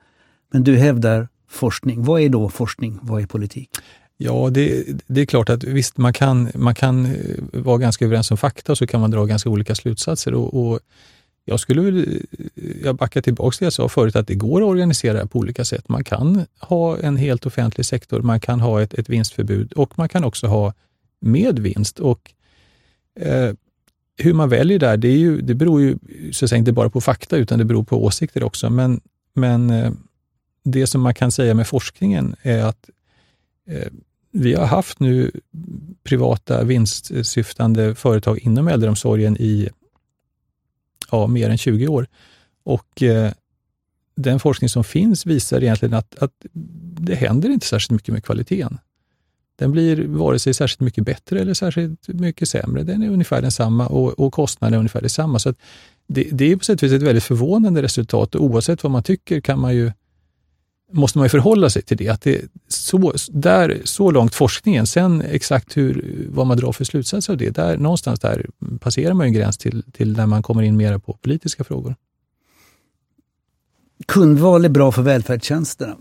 Men 0.52 0.64
du 0.64 0.76
hävdar 0.76 1.28
forskning. 1.50 2.04
Vad 2.04 2.20
är 2.20 2.28
då 2.28 2.48
forskning? 2.48 2.98
Vad 3.02 3.22
är 3.22 3.26
politik? 3.26 3.70
Ja, 4.16 4.50
det, 4.50 4.84
det, 5.06 5.20
är 5.20 5.26
klart 5.26 5.48
att 5.48 5.64
visst, 5.64 5.96
man 5.96 6.12
kan, 6.12 6.48
man 6.54 6.74
kan 6.74 7.06
eh, 7.06 7.12
vara 7.52 7.78
ganska 7.78 8.04
överens 8.04 8.30
om 8.30 8.36
fakta 8.36 8.72
och 8.72 8.78
så 8.78 8.86
kan 8.86 9.00
man 9.00 9.10
dra 9.10 9.24
ganska 9.24 9.50
olika 9.50 9.74
slutsatser. 9.74 10.34
Och, 10.34 10.70
och 10.70 10.80
jag 11.48 11.60
skulle 11.60 12.04
jag 12.82 12.96
backar 12.96 13.20
tillbaka 13.20 13.56
till 13.56 13.64
det 13.64 13.66
jag 13.66 13.72
sa 13.72 13.88
förut, 13.88 14.16
att 14.16 14.26
det 14.26 14.34
går 14.34 14.62
att 14.62 14.68
organisera 14.68 15.26
på 15.26 15.38
olika 15.38 15.64
sätt. 15.64 15.88
Man 15.88 16.04
kan 16.04 16.46
ha 16.60 16.98
en 16.98 17.16
helt 17.16 17.46
offentlig 17.46 17.86
sektor, 17.86 18.22
man 18.22 18.40
kan 18.40 18.60
ha 18.60 18.82
ett, 18.82 18.94
ett 18.94 19.08
vinstförbud 19.08 19.72
och 19.72 19.98
man 19.98 20.08
kan 20.08 20.24
också 20.24 20.46
ha 20.46 20.74
med 21.20 21.58
vinst. 21.58 21.98
Och 21.98 22.32
eh, 23.20 23.52
Hur 24.16 24.34
man 24.34 24.48
väljer 24.48 24.78
där, 24.78 24.96
det, 24.96 25.08
är 25.08 25.18
ju, 25.18 25.40
det 25.40 25.54
beror 25.54 25.80
ju 25.80 25.98
så 26.32 26.44
att 26.44 26.48
säga, 26.48 26.58
inte 26.58 26.72
bara 26.72 26.90
på 26.90 27.00
fakta, 27.00 27.36
utan 27.36 27.58
det 27.58 27.64
beror 27.64 27.84
på 27.84 28.04
åsikter 28.04 28.42
också. 28.42 28.70
Men, 28.70 29.00
men 29.34 29.70
eh, 29.70 29.92
det 30.64 30.86
som 30.86 31.00
man 31.00 31.14
kan 31.14 31.32
säga 31.32 31.54
med 31.54 31.66
forskningen 31.66 32.36
är 32.42 32.62
att 32.62 32.90
eh, 33.68 33.88
vi 34.32 34.54
har 34.54 34.66
haft 34.66 35.00
nu 35.00 35.30
privata 36.04 36.64
vinstsyftande 36.64 37.94
företag 37.94 38.38
inom 38.38 38.68
äldreomsorgen 38.68 39.36
i 39.36 39.68
ja, 41.10 41.26
mer 41.26 41.50
än 41.50 41.58
20 41.58 41.88
år. 41.88 42.06
Och 42.64 43.02
eh, 43.02 43.32
den 44.14 44.40
forskning 44.40 44.68
som 44.68 44.84
finns 44.84 45.26
visar 45.26 45.62
egentligen 45.62 45.94
att, 45.94 46.18
att 46.18 46.32
det 47.00 47.14
händer 47.14 47.48
inte 47.48 47.66
särskilt 47.66 47.90
mycket 47.90 48.14
med 48.14 48.24
kvaliteten. 48.24 48.78
Den 49.58 49.72
blir 49.72 50.06
vare 50.06 50.38
sig 50.38 50.54
särskilt 50.54 50.80
mycket 50.80 51.04
bättre 51.04 51.40
eller 51.40 51.54
särskilt 51.54 52.08
mycket 52.08 52.48
sämre. 52.48 52.82
Den 52.82 53.02
är 53.02 53.10
ungefär 53.10 53.42
densamma 53.42 53.86
och, 53.86 54.18
och 54.18 54.32
kostnaden 54.32 54.74
är 54.74 54.78
ungefär 54.78 55.00
densamma. 55.00 55.38
Så 55.38 55.54
det, 56.06 56.28
det, 56.32 56.52
är 56.52 56.56
på 56.56 56.64
sätt 56.64 56.82
och 56.82 56.82
vis 56.82 56.92
ett 56.92 57.02
väldigt 57.02 57.24
förvånande 57.24 57.82
resultat 57.82 58.34
och 58.34 58.44
oavsett 58.44 58.82
vad 58.82 58.92
man 58.92 59.02
tycker 59.02 59.40
kan 59.40 59.60
man 59.60 59.74
ju 59.74 59.92
måste 60.92 61.18
man 61.18 61.24
ju 61.24 61.28
förhålla 61.28 61.70
sig 61.70 61.82
till 61.82 61.96
det. 61.96 62.08
Att 62.08 62.22
det 62.22 62.44
så, 62.68 63.12
där, 63.28 63.80
så 63.84 64.10
långt 64.10 64.34
forskningen, 64.34 64.86
sen 64.86 65.22
exakt 65.22 65.76
hur, 65.76 66.26
vad 66.30 66.46
man 66.46 66.56
drar 66.56 66.72
för 66.72 66.84
slutsatser 66.84 67.32
av 67.32 67.36
det, 67.36 67.50
där, 67.50 67.76
någonstans 67.76 68.20
där 68.20 68.46
passerar 68.80 69.14
man 69.14 69.26
en 69.26 69.32
gräns 69.32 69.58
till, 69.58 69.82
till 69.92 70.16
när 70.16 70.26
man 70.26 70.42
kommer 70.42 70.62
in 70.62 70.76
mer 70.76 70.98
på 70.98 71.12
politiska 71.12 71.64
frågor. 71.64 71.94
Kundval 74.06 74.64
är 74.64 74.68
bra 74.68 74.92
för 74.92 75.02
välfärdstjänsterna. 75.02 75.96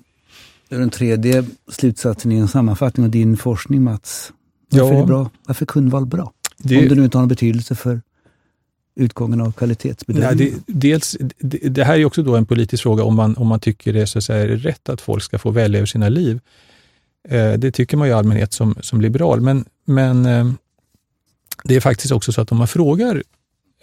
Det 0.70 0.75
är 0.75 0.79
den 0.79 0.89
tredje 0.89 1.46
slutsatsen 1.72 2.32
i 2.32 2.38
en 2.38 2.48
sammanfattning 2.48 3.06
av 3.06 3.12
din 3.12 3.38
forskning, 3.38 3.84
Mats. 3.84 4.34
Varför, 4.70 4.86
ja. 4.86 4.94
är, 4.94 5.01
det 5.01 5.08
bra? 5.08 5.29
Varför 5.46 5.65
är 5.65 5.67
kundval 5.67 6.06
bra? 6.06 6.34
Det, 6.58 6.77
Om 6.77 6.88
det 6.88 6.96
nu 6.96 7.03
inte 7.03 7.17
har 7.17 7.22
någon 7.22 7.29
betydelse 7.29 7.75
för 7.75 8.01
utgången 8.97 9.41
av 9.41 9.51
kvalitetsbedömningen? 9.51 10.37
Nej, 10.37 10.63
det, 10.67 10.73
dels, 10.73 11.17
det, 11.39 11.57
det, 11.57 11.83
här 11.83 11.99
är 11.99 12.05
också 12.05 12.23
då 12.23 12.35
en 12.35 12.45
politisk 12.45 12.83
fråga 12.83 13.03
om 13.03 13.15
man, 13.15 13.37
om 13.37 13.47
man 13.47 13.59
tycker 13.59 13.93
det 13.93 14.07
så 14.07 14.17
att 14.17 14.23
säga, 14.23 14.43
är 14.43 14.47
rätt 14.47 14.89
att 14.89 15.01
folk 15.01 15.23
ska 15.23 15.39
få 15.39 15.51
välja 15.51 15.77
över 15.77 15.85
sina 15.85 16.09
liv. 16.09 16.39
Eh, 17.29 17.53
det 17.53 17.71
tycker 17.71 17.97
man 17.97 18.07
ju 18.07 18.11
i 18.11 18.15
allmänhet 18.15 18.53
som, 18.53 18.75
som 18.81 19.01
liberal, 19.01 19.41
men, 19.41 19.65
men 19.85 20.25
eh, 20.25 20.51
det 21.63 21.75
är 21.75 21.79
faktiskt 21.79 22.11
också 22.11 22.31
så 22.31 22.41
att 22.41 22.51
om 22.51 22.57
man 22.57 22.67
frågar 22.67 23.23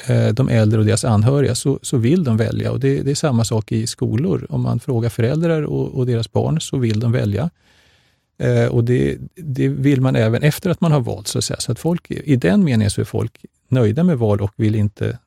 eh, 0.06 0.28
de 0.28 0.48
äldre 0.48 0.80
och 0.80 0.86
deras 0.86 1.04
anhöriga 1.04 1.54
så, 1.54 1.78
så 1.82 1.96
vill 1.96 2.24
de 2.24 2.36
välja. 2.36 2.72
Och 2.72 2.80
det, 2.80 3.02
det, 3.02 3.10
är 3.10 3.14
samma 3.14 3.44
sak 3.44 3.72
i 3.72 3.86
skolor. 3.86 4.46
Om 4.48 4.62
man 4.62 4.80
frågar 4.80 5.08
föräldrar 5.08 5.62
och, 5.62 5.88
och 5.88 6.06
deras 6.06 6.32
barn 6.32 6.60
så 6.60 6.78
vill 6.78 7.00
de 7.00 7.12
välja. 7.12 7.50
Eh, 8.38 8.66
och 8.66 8.84
det, 8.84 9.18
det, 9.34 9.68
vill 9.68 10.00
man 10.00 10.16
även 10.16 10.42
efter 10.42 10.70
att 10.70 10.80
man 10.80 10.92
har 10.92 11.00
valt, 11.00 11.28
så 11.28 11.38
att 11.38 11.44
säga. 11.44 11.60
Så 11.60 11.72
att 11.72 11.78
folk, 11.78 12.10
i 12.10 12.36
den 12.36 12.64
meningen 12.64 12.90
så 12.90 13.00
är 13.00 13.04
folk 13.04 13.44
nöjda 13.74 14.04
med 14.04 14.18
val 14.18 14.40
och 14.40 14.52
vill 14.56 14.74
inte, 14.74 15.18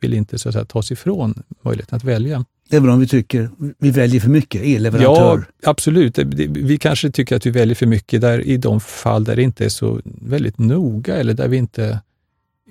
vill 0.00 0.14
inte 0.14 0.38
så 0.38 0.48
att 0.48 0.52
säga, 0.52 0.64
ta 0.64 0.82
sig 0.82 0.94
ifrån 0.94 1.42
möjligheten 1.62 1.96
att 1.96 2.04
välja. 2.04 2.44
Även 2.70 2.90
om 2.90 3.00
vi 3.00 3.06
tycker 3.06 3.50
vi 3.78 3.90
väljer 3.90 4.20
för 4.20 4.28
mycket 4.28 4.62
elleverantör? 4.62 5.44
Ja, 5.62 5.70
absolut. 5.70 6.18
Vi 6.18 6.78
kanske 6.78 7.10
tycker 7.10 7.36
att 7.36 7.46
vi 7.46 7.50
väljer 7.50 7.74
för 7.74 7.86
mycket 7.86 8.20
där, 8.20 8.40
i 8.40 8.56
de 8.56 8.80
fall 8.80 9.24
där 9.24 9.36
det 9.36 9.42
inte 9.42 9.64
är 9.64 9.68
så 9.68 10.00
väldigt 10.04 10.58
noga 10.58 11.16
eller 11.16 11.34
där 11.34 11.48
vi 11.48 11.56
inte 11.56 12.00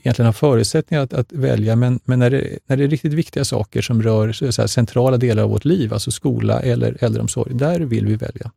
egentligen 0.02 0.26
har 0.26 0.34
förutsättningar 0.34 1.04
att, 1.04 1.14
att 1.14 1.32
välja, 1.32 1.76
men, 1.76 2.00
men 2.04 2.20
när, 2.20 2.30
det, 2.30 2.60
när 2.66 2.78
det 2.78 2.84
är 2.84 2.88
riktigt 2.88 3.14
viktiga 3.14 3.46
saker 3.46 3.82
som 3.82 4.02
rör 4.02 4.32
så 4.32 4.62
här, 4.62 4.68
centrala 4.68 5.18
delar 5.18 5.44
av 5.44 5.50
vårt 5.50 5.66
liv, 5.66 5.94
alltså 5.94 6.12
skola 6.12 6.62
eller 6.62 6.98
äldreomsorg, 7.04 7.54
där 7.54 7.80
vill 7.80 8.06
vi 8.06 8.16
välja. 8.16 8.52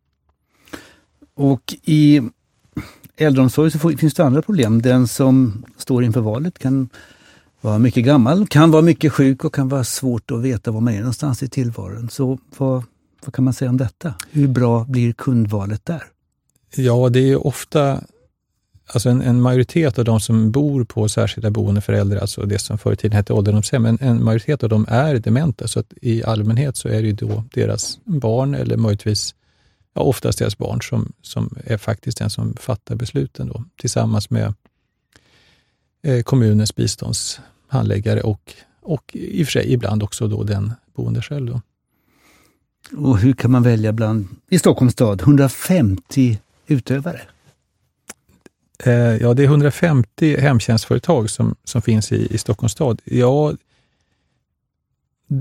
Och 1.35 1.75
i 1.85 2.21
äldreomsorg 3.23 3.71
så 3.71 3.79
finns 3.79 4.15
det 4.15 4.25
andra 4.25 4.43
problem. 4.43 4.83
Den 4.83 5.09
som 5.09 5.65
står 5.77 6.05
inför 6.05 6.21
valet 6.21 6.59
kan 6.59 6.89
vara 7.61 7.79
mycket 7.79 8.05
gammal, 8.05 8.47
kan 8.47 8.71
vara 8.71 8.83
mycket 8.83 9.13
sjuk 9.13 9.45
och 9.45 9.55
kan 9.55 9.69
vara 9.69 9.85
svårt 9.85 10.31
att 10.31 10.41
veta 10.41 10.71
var 10.71 10.81
man 10.81 10.95
är 10.95 10.99
någonstans 10.99 11.43
i 11.43 11.49
tillvaron. 11.49 12.11
Så 12.11 12.39
vad, 12.59 12.85
vad 13.25 13.35
kan 13.35 13.45
man 13.45 13.55
säga 13.55 13.71
om 13.71 13.77
detta? 13.77 14.15
Hur 14.31 14.49
bra 14.49 14.85
blir 14.85 15.13
kundvalet 15.13 15.87
där? 15.87 16.03
Ja, 16.77 17.09
det 17.09 17.31
är 17.31 17.47
ofta 17.47 18.01
alltså 18.87 19.09
en, 19.09 19.23
en, 19.23 19.41
majoritet 19.41 19.99
av 19.99 20.05
de 20.05 20.21
som 20.21 20.51
bor 20.51 20.85
på 20.85 21.09
särskilda 21.09 21.51
boenden 21.51 21.83
för 21.83 21.93
äldre, 21.93 22.21
alltså 22.21 22.47
det 22.47 22.59
som 22.59 22.79
förr 22.79 22.93
i 22.93 22.97
tiden 22.97 23.17
hette 23.17 23.33
ålderdomshem, 23.33 23.87
en, 23.87 23.99
en 24.01 24.25
majoritet 24.25 24.63
av 24.63 24.69
dem 24.69 24.87
är 24.89 25.15
dementa. 25.15 25.69
Så 25.69 25.81
att 25.81 25.93
i 26.03 26.25
allmänhet 26.25 26.77
så 26.77 26.89
är 26.89 27.03
det 27.03 27.13
då 27.13 27.45
deras 27.55 27.99
barn 28.05 28.55
eller 28.55 28.77
möjligtvis, 28.77 29.35
ja, 29.95 30.01
oftast 30.01 30.39
deras 30.39 30.59
barn 30.59 30.83
som, 30.83 31.13
som 31.23 31.57
är 31.65 31.77
faktiskt 31.77 32.19
den 32.19 32.31
som 32.31 32.55
fattar 32.55 32.95
besluten 32.95 33.49
då, 33.49 33.65
tillsammans 33.77 34.31
med 34.31 34.55
eh, 36.03 36.23
kommunens 36.23 36.75
biståndshandläggare 36.75 38.21
och, 38.21 38.55
och 38.81 39.11
i 39.13 39.43
och 39.43 39.47
för 39.47 39.53
sig 39.53 39.73
ibland 39.73 40.03
också 40.03 40.29
då 40.29 40.43
den 40.43 40.73
boende 40.95 41.23
själv. 41.23 41.47
Då. 41.47 41.61
Och 42.97 43.19
hur 43.19 43.33
kan 43.33 43.51
man 43.51 43.63
välja 43.63 43.93
bland, 43.93 44.29
i 44.49 44.59
Stockholms 44.59 44.93
stad, 44.93 45.21
150 45.21 46.39
utövare? 46.67 47.21
Eh, 48.85 48.93
ja, 48.95 49.35
det 49.35 49.43
är 49.43 49.47
150 49.47 50.41
hemtjänstföretag 50.41 51.31
som, 51.31 51.55
som 51.65 51.83
finns 51.83 52.13
i, 52.13 52.35
i 52.35 52.39
Stockholms 52.39 52.73
stad. 52.73 53.01
Ja, 53.05 53.53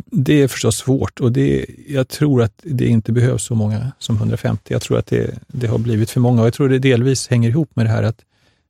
det 0.05 0.41
är 0.41 0.47
förstås 0.47 0.77
svårt 0.77 1.19
och 1.19 1.31
det, 1.31 1.65
jag 1.87 2.07
tror 2.07 2.41
att 2.41 2.53
det 2.63 2.87
inte 2.87 3.11
behövs 3.11 3.43
så 3.43 3.55
många 3.55 3.91
som 3.99 4.15
150. 4.15 4.73
Jag 4.73 4.81
tror 4.81 4.97
att 4.97 5.07
det, 5.07 5.39
det 5.47 5.67
har 5.67 5.77
blivit 5.77 6.09
för 6.09 6.19
många 6.19 6.41
och 6.41 6.47
jag 6.47 6.53
tror 6.53 6.69
det 6.69 6.79
delvis 6.79 7.27
hänger 7.27 7.49
ihop 7.49 7.75
med 7.75 7.85
det 7.85 7.89
här 7.89 8.03
att 8.03 8.21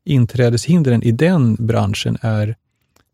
inträdeshindren 0.04 1.04
i 1.04 1.12
den 1.12 1.56
branschen 1.56 2.18
är 2.22 2.56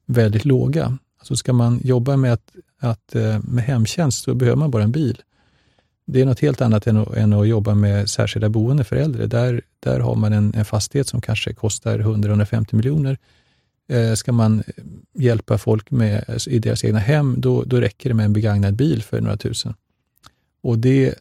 väldigt 0.06 0.46
låga. 0.46 0.98
Alltså 1.20 1.36
ska 1.36 1.54
man 1.54 1.82
jobba 1.84 2.18
med, 2.18 2.34
att, 2.34 2.52
att, 2.80 3.16
eh, 3.16 3.40
med 3.44 3.64
hemtjänst 3.64 4.24
så 4.24 4.36
behöver 4.36 4.58
man 4.58 4.72
bara 4.72 4.84
en 4.84 4.92
bil. 4.92 5.22
Det 6.06 6.22
är 6.22 6.26
något 6.26 6.40
helt 6.40 6.62
annat 6.62 6.88
än 6.88 6.98
att, 6.98 7.14
än 7.14 7.34
att 7.34 7.48
jobba 7.48 7.76
med 7.76 8.10
särskilda 8.10 8.50
boende 8.50 8.84
för 8.84 8.96
äldre. 8.96 9.28
Där, 9.28 9.62
där 9.80 10.00
har 10.00 10.16
man 10.16 10.34
en, 10.34 10.54
en 10.56 10.66
fastighet 10.66 11.08
som 11.08 11.22
kanske 11.22 11.54
kostar 11.54 12.00
100-150 12.00 12.76
miljoner. 12.76 13.18
Eh, 13.88 14.14
ska 14.14 14.32
man 14.32 14.64
hjälpa 15.14 15.58
folk 15.58 15.92
med, 15.92 16.40
i 16.48 16.60
deras 16.60 16.84
egna 16.84 17.00
hem, 17.00 17.36
då, 17.38 17.64
då 17.64 17.82
räcker 17.82 18.10
det 18.10 18.16
med 18.16 18.26
en 18.26 18.34
begagnad 18.34 18.76
bil 18.76 19.04
för 19.04 19.22
några 19.22 19.38
tusen. 19.38 19.74
Och 20.62 20.80
det, 20.80 21.16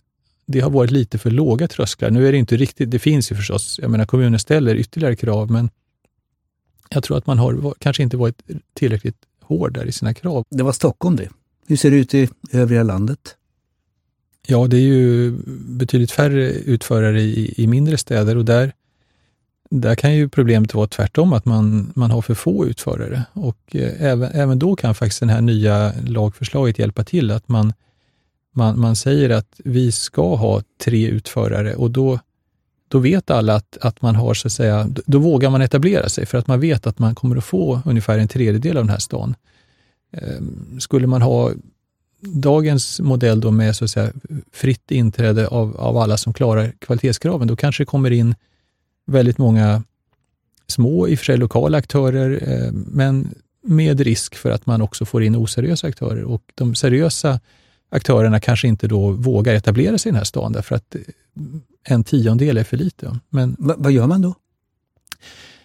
det 0.47 0.61
har 0.61 0.71
varit 0.71 0.91
lite 0.91 1.19
för 1.19 1.31
låga 1.31 1.69
trösklar. 1.69 2.11
Nu 2.11 2.29
är 2.29 2.33
det 2.33 2.39
inte 2.39 2.57
riktigt, 2.57 2.91
det 2.91 2.99
finns 2.99 3.33
ju 3.33 3.37
förstås, 3.37 3.79
jag 3.83 3.91
menar 3.91 4.05
kommunen 4.05 4.39
ställer 4.39 4.77
ytterligare 4.77 5.17
krav, 5.17 5.51
men 5.51 5.71
jag 6.91 7.03
tror 7.03 7.19
att 7.19 7.27
man 7.27 7.39
har 7.39 7.75
kanske 7.79 8.03
inte 8.03 8.17
varit 8.17 8.43
tillräckligt 8.75 9.17
hård 9.41 9.75
där 9.75 9.85
i 9.85 9.93
sina 9.93 10.15
krav. 10.15 10.45
Det 10.51 10.63
var 10.63 10.73
Stockholm 10.73 11.17
det. 11.17 11.29
Hur 11.67 11.77
ser 11.77 11.91
det 11.91 11.97
ut 11.97 12.15
i 12.15 12.29
övriga 12.53 12.83
landet? 12.83 13.37
Ja, 14.47 14.67
det 14.67 14.77
är 14.77 14.81
ju 14.81 15.31
betydligt 15.69 16.11
färre 16.11 16.51
utförare 16.51 17.21
i, 17.21 17.55
i 17.57 17.67
mindre 17.67 17.97
städer 17.99 18.37
och 18.37 18.45
där, 18.45 18.73
där 19.81 19.95
kan 19.95 20.15
ju 20.15 20.29
problemet 20.29 20.75
vara 20.75 20.87
tvärtom, 20.87 21.33
att 21.33 21.45
man, 21.45 21.93
man 21.95 22.11
har 22.11 22.23
för 22.23 22.35
få 22.35 22.67
utförare. 22.67 23.23
Och 23.33 23.59
eh, 23.77 24.03
även, 24.03 24.31
även 24.33 24.59
då 24.59 24.77
kan 24.77 24.95
faktiskt 24.95 25.21
det 25.21 25.27
här 25.27 25.41
nya 25.41 25.93
lagförslaget 26.07 26.79
hjälpa 26.79 27.05
till, 27.05 27.31
att 27.31 27.49
man, 27.49 27.73
man, 28.55 28.81
man 28.81 28.97
säger 28.97 29.31
att 29.31 29.61
vi 29.65 29.93
ska 29.93 30.35
ha 30.35 30.63
tre 30.85 31.09
utförare 31.09 31.75
och 31.75 31.91
då, 31.91 32.19
då 32.89 32.99
vet 32.99 33.31
alla 33.31 33.55
att, 33.55 33.79
att 33.81 34.03
man 34.03 34.17
har, 34.17 34.35
så 34.35 34.49
att 34.49 34.53
säga, 34.53 34.89
då 35.07 35.19
vågar 35.19 35.51
man 35.51 35.63
etablera 35.63 36.09
sig 36.09 36.27
för 36.27 36.39
att 36.39 36.47
man 36.47 36.61
vet 36.61 36.87
att 36.87 36.99
man 36.99 37.15
kommer 37.15 37.37
att 37.37 37.45
få 37.45 37.81
ungefär 37.85 38.19
en 38.19 38.29
tredjedel 38.29 38.77
av 38.77 38.83
den 38.85 38.91
här 38.91 38.99
stan. 38.99 39.35
Eh, 40.13 40.41
skulle 40.79 41.07
man 41.07 41.23
ha 41.23 41.51
dagens 42.21 43.01
modell 43.01 43.41
då 43.41 43.51
med 43.51 43.77
så 43.77 43.85
att 43.85 43.91
säga, 43.91 44.13
fritt 44.53 44.91
inträde 44.91 45.49
av, 45.49 45.77
av 45.77 45.97
alla 45.97 46.17
som 46.17 46.33
klarar 46.33 46.73
kvalitetskraven, 46.79 47.49
då 47.49 47.57
kanske 47.57 47.83
det 47.83 47.87
kommer 47.87 48.11
in 48.11 48.35
väldigt 49.07 49.39
många 49.39 49.83
små, 50.67 51.09
i 51.09 51.15
och 51.15 51.19
för 51.19 51.25
sig 51.25 51.37
lokala 51.37 51.79
aktörer, 51.79 52.43
eh, 52.49 52.73
men 52.73 53.35
med 53.63 54.01
risk 54.01 54.35
för 54.35 54.51
att 54.51 54.67
man 54.67 54.83
också 54.83 55.05
får 55.05 55.23
in 55.23 55.37
oseriösa 55.37 55.87
aktörer. 55.87 56.25
Och 56.25 56.43
de 56.55 56.75
seriösa 56.75 57.41
aktörerna 57.89 58.41
kanske 58.41 58.69
inte 58.69 58.89
då 58.89 59.11
vågar 59.11 59.55
etablera 59.55 59.99
sig 59.99 60.09
i 60.09 60.13
den 60.13 60.19
här 60.19 60.25
stan, 60.25 60.53
därför 60.53 60.77
att 60.77 60.97
en 61.85 62.05
tiondel 62.05 62.57
är 62.57 62.65
för 62.65 62.77
lite. 62.77 63.19
Men, 63.29 63.57
Va, 63.59 63.75
vad 63.79 63.93
gör 63.93 64.07
man 64.07 64.23
då? 64.23 64.35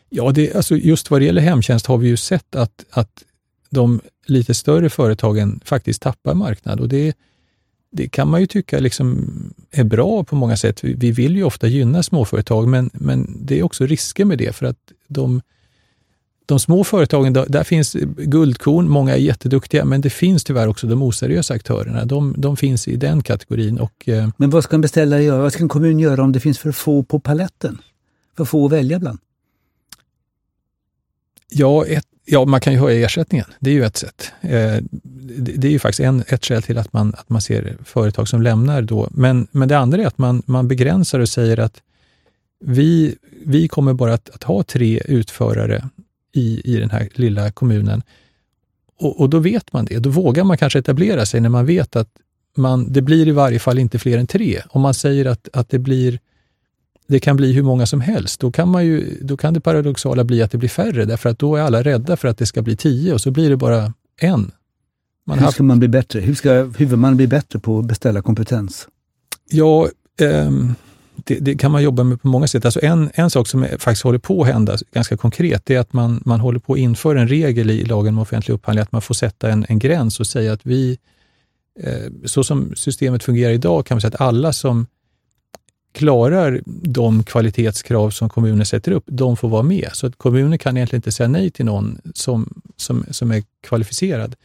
Ja, 0.10 0.32
det, 0.32 0.56
alltså 0.56 0.76
just 0.76 1.12
vad 1.12 1.22
det 1.22 1.26
gäller 1.26 1.42
hemtjänst 1.42 1.86
har 1.86 1.98
vi 1.98 2.08
ju 2.08 2.18
sett 2.18 2.56
att, 2.56 2.86
att 2.90 3.24
de 3.70 4.02
lite 4.26 4.54
större 4.54 4.90
företagen 4.90 5.60
faktiskt 5.66 6.02
tappar 6.02 6.34
marknad. 6.34 6.80
Och 6.80 6.90
det, 6.90 7.14
det 7.92 8.08
kan 8.08 8.28
man 8.28 8.42
ju 8.42 8.48
tycka 8.48 8.80
liksom 8.80 9.28
är 9.72 9.84
bra 9.84 10.24
på 10.24 10.36
många 10.36 10.58
sätt. 10.58 10.84
Vi 10.84 11.12
vill 11.12 11.36
ju 11.36 11.44
ofta 11.44 11.68
gynna 11.68 12.04
småföretag, 12.04 12.68
men, 12.68 12.90
men 12.94 13.38
det 13.46 13.60
är 13.60 13.64
också 13.64 13.86
risker 13.86 14.26
med 14.26 14.38
det 14.38 14.56
för 14.56 14.66
att 14.66 14.78
de, 15.08 15.42
de 16.46 16.60
små 16.60 16.84
företagen, 16.84 17.34
där 17.34 17.64
finns 17.64 17.94
guldkorn, 18.18 18.90
många 18.90 19.14
är 19.14 19.20
jätteduktiga, 19.20 19.86
men 19.86 20.02
det 20.02 20.10
finns 20.10 20.44
tyvärr 20.44 20.68
också 20.68 20.88
de 20.88 21.02
oseriösa 21.02 21.54
aktörerna. 21.54 22.06
De, 22.06 22.36
de 22.38 22.58
finns 22.58 22.88
i 22.88 22.96
den 22.96 23.24
kategorin. 23.24 23.80
Och, 23.80 24.10
eh, 24.10 24.30
men 24.38 24.50
vad 24.50 24.64
ska 24.64 24.76
en 24.76 24.82
beställare 24.82 25.24
göra? 25.24 25.42
Vad 25.42 25.54
ska 25.54 25.64
en 25.64 25.70
kommun 25.70 26.00
göra 26.00 26.24
om 26.24 26.32
det 26.32 26.40
finns 26.40 26.60
för 26.60 26.72
få 26.72 27.04
på 27.04 27.20
paletten? 27.20 27.78
För 28.38 28.46
få 28.46 28.66
att 28.66 28.72
välja 28.72 29.00
bland? 29.00 29.20
Ja, 31.50 31.86
ett, 31.86 32.06
Ja, 32.26 32.46
man 32.46 32.62
kan 32.62 32.74
ju 32.74 32.80
höja 32.80 33.06
ersättningen. 33.06 33.46
Det 33.60 33.70
är 33.70 33.74
ju 33.74 33.84
ett 33.84 33.98
sätt. 33.98 34.32
Det 35.30 35.68
är 35.68 35.72
ju 35.72 35.80
faktiskt 35.80 36.00
en, 36.00 36.24
ett 36.28 36.46
skäl 36.46 36.62
till 36.62 36.78
att 36.78 36.94
man, 36.94 37.14
att 37.18 37.30
man 37.30 37.42
ser 37.42 37.78
företag 37.84 38.28
som 38.28 38.42
lämnar 38.42 38.82
då. 38.82 39.08
Men, 39.12 39.48
men 39.52 39.68
det 39.68 39.78
andra 39.78 40.02
är 40.02 40.08
att 40.08 40.18
man, 40.18 40.44
man 40.46 40.68
begränsar 40.68 41.20
och 41.20 41.30
säger 41.30 41.60
att 41.60 41.82
vi, 42.66 43.16
vi 43.46 43.68
kommer 43.68 43.94
bara 43.94 44.14
att, 44.14 44.30
att 44.30 44.44
ha 44.44 44.64
tre 44.64 45.02
utförare 45.06 45.90
i, 46.34 46.76
i 46.76 46.78
den 46.78 46.90
här 46.90 47.10
lilla 47.14 47.52
kommunen. 47.52 48.04
Och, 49.00 49.20
och, 49.20 49.30
då 49.30 49.40
vet 49.40 49.74
man 49.74 49.86
det. 49.86 50.00
Då 50.00 50.10
vågar 50.10 50.44
man 50.44 50.58
kanske 50.58 50.80
etablera 50.80 51.26
sig 51.26 51.42
när 51.42 51.50
man 51.50 51.66
vet 51.66 51.96
att 51.96 52.10
man, 52.58 52.94
det 52.94 53.02
blir 53.02 53.28
i 53.28 53.32
varje 53.32 53.60
fall 53.60 53.80
inte 53.80 54.00
fler 54.00 54.18
än 54.18 54.28
tre. 54.28 54.62
Om 54.70 54.82
man 54.82 54.94
säger 54.94 55.26
att, 55.26 55.50
att 55.54 55.70
det 55.70 55.80
blir 55.80 56.20
det 57.08 57.20
kan 57.20 57.36
bli 57.36 57.54
hur 57.54 57.64
många 57.64 57.86
som 57.86 58.02
helst. 58.02 58.40
Då 58.40 58.52
kan, 58.52 58.70
man 58.70 58.86
ju, 58.86 59.18
då 59.22 59.38
kan 59.38 59.54
det 59.54 59.62
paradoxala 59.62 60.24
bli 60.24 60.42
att 60.42 60.52
det 60.52 60.58
blir 60.58 60.70
färre, 60.70 61.06
därför 61.06 61.30
att 61.30 61.40
då 61.40 61.56
är 61.56 61.62
alla 61.62 61.84
rädda 61.84 62.18
för 62.18 62.28
att 62.28 62.38
det 62.38 62.46
ska 62.46 62.62
bli 62.62 62.76
tio 62.76 63.14
och 63.14 63.22
så 63.22 63.32
blir 63.32 63.50
det 63.50 63.58
bara 63.58 63.94
en. 64.18 64.52
Man 65.26 65.40
hur 65.40 65.48
ska 65.48 65.64
man 65.64 65.80
bli 65.80 65.88
bättre? 65.88 66.20
Hur 66.20 66.36
ska 66.36 66.64
huvudmannen 66.64 67.18
bli 67.18 67.28
bättre 67.28 67.60
på 67.60 67.80
att 67.80 67.86
beställa 67.86 68.22
kompetens? 68.22 68.88
Ja, 69.50 69.90
eh, 70.22 70.52
det, 71.16 71.40
det, 71.40 71.56
kan 71.56 71.72
man 71.72 71.84
jobba 71.84 72.04
med 72.04 72.22
på 72.22 72.28
många 72.28 72.48
sätt. 72.48 72.66
Alltså 72.66 72.80
en, 72.84 73.10
en 73.14 73.30
sak 73.30 73.48
som 73.48 73.66
faktiskt 73.80 74.04
håller 74.04 74.20
på 74.20 74.42
att 74.42 74.48
hända 74.48 74.78
ganska 74.94 75.18
konkret, 75.18 75.66
det 75.66 75.76
är 75.76 75.80
att 75.80 75.94
man, 75.94 76.22
man 76.26 76.40
håller 76.40 76.60
på 76.60 76.74
att 76.74 76.80
införa 76.80 77.22
en 77.22 77.28
regel 77.28 77.70
i 77.70 77.86
lagen 77.86 78.14
om 78.14 78.20
offentlig 78.20 78.54
upphandling, 78.54 78.82
att 78.84 78.92
man 78.92 79.02
får 79.02 79.14
sätta 79.14 79.50
en, 79.50 79.66
en 79.70 79.80
gräns 79.80 80.20
och 80.20 80.28
säga 80.28 80.54
att 80.54 80.66
vi, 80.66 80.98
eh, 81.80 82.12
så 82.26 82.44
som 82.44 82.76
systemet 82.76 83.24
fungerar 83.24 83.52
idag, 83.52 83.86
kan 83.86 83.96
man 83.96 84.02
säga 84.02 84.10
att 84.14 84.22
alla 84.22 84.54
som 84.54 84.88
klarar 85.94 86.62
de 86.66 87.24
kvalitetskrav 87.24 88.10
som 88.10 88.30
kommunen 88.30 88.66
sätter 88.66 88.92
upp, 88.92 89.04
de 89.08 89.38
får 89.38 89.50
vara 89.50 89.64
med. 89.64 89.90
Så 89.94 90.08
att 90.08 90.18
kommunen 90.18 90.60
kan 90.60 90.78
egentligen 90.78 90.98
inte 90.98 91.12
säga 91.12 91.28
nej 91.28 91.52
till 91.52 91.66
någon 91.66 92.02
som, 92.14 92.62
som, 92.76 93.06
som 93.10 93.32
är 93.32 93.44
kvalificerad. 93.64 94.36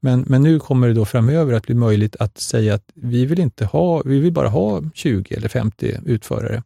Men, 0.00 0.24
men 0.28 0.42
nu 0.42 0.58
kommer 0.58 0.88
det 0.88 0.94
då 0.94 1.04
framöver 1.04 1.52
att 1.52 1.66
bli 1.66 1.74
möjligt 1.74 2.16
att 2.16 2.38
säga 2.38 2.74
att 2.74 2.84
vi 2.94 3.26
vill, 3.26 3.40
inte 3.40 3.64
ha, 3.64 4.02
vi 4.04 4.18
vill 4.18 4.32
bara 4.32 4.48
ha 4.48 4.82
20 4.94 5.34
eller 5.34 5.48
50 5.48 5.96
utförare. 6.04 6.62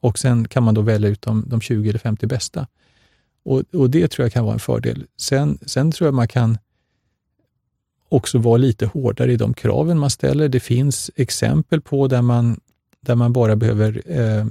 Och 0.00 0.18
sen 0.18 0.48
kan 0.48 0.62
man 0.62 0.74
då 0.74 0.80
välja 0.80 1.08
ut 1.08 1.22
de, 1.22 1.44
de 1.46 1.60
20 1.60 1.88
eller 1.88 1.98
50 1.98 2.26
bästa. 2.26 2.66
Och, 3.44 3.62
och 3.72 3.90
det 3.90 4.08
tror 4.08 4.24
jag 4.24 4.32
kan 4.32 4.44
vara 4.44 4.54
en 4.54 4.60
fördel. 4.60 5.04
Sen, 5.16 5.58
sen 5.66 5.92
tror 5.92 6.06
jag 6.06 6.14
man 6.14 6.28
kan 6.28 6.58
också 8.08 8.38
vara 8.38 8.56
lite 8.56 8.86
hårdare 8.86 9.32
i 9.32 9.36
de 9.36 9.54
kraven 9.54 9.98
man 9.98 10.10
ställer. 10.10 10.48
Det 10.48 10.60
finns 10.60 11.10
exempel 11.16 11.80
på 11.80 12.08
där 12.08 12.22
man 12.22 12.60
där 13.00 13.14
man 13.14 13.32
bara 13.32 13.56
behöver 13.56 14.02
eh, 14.06 14.46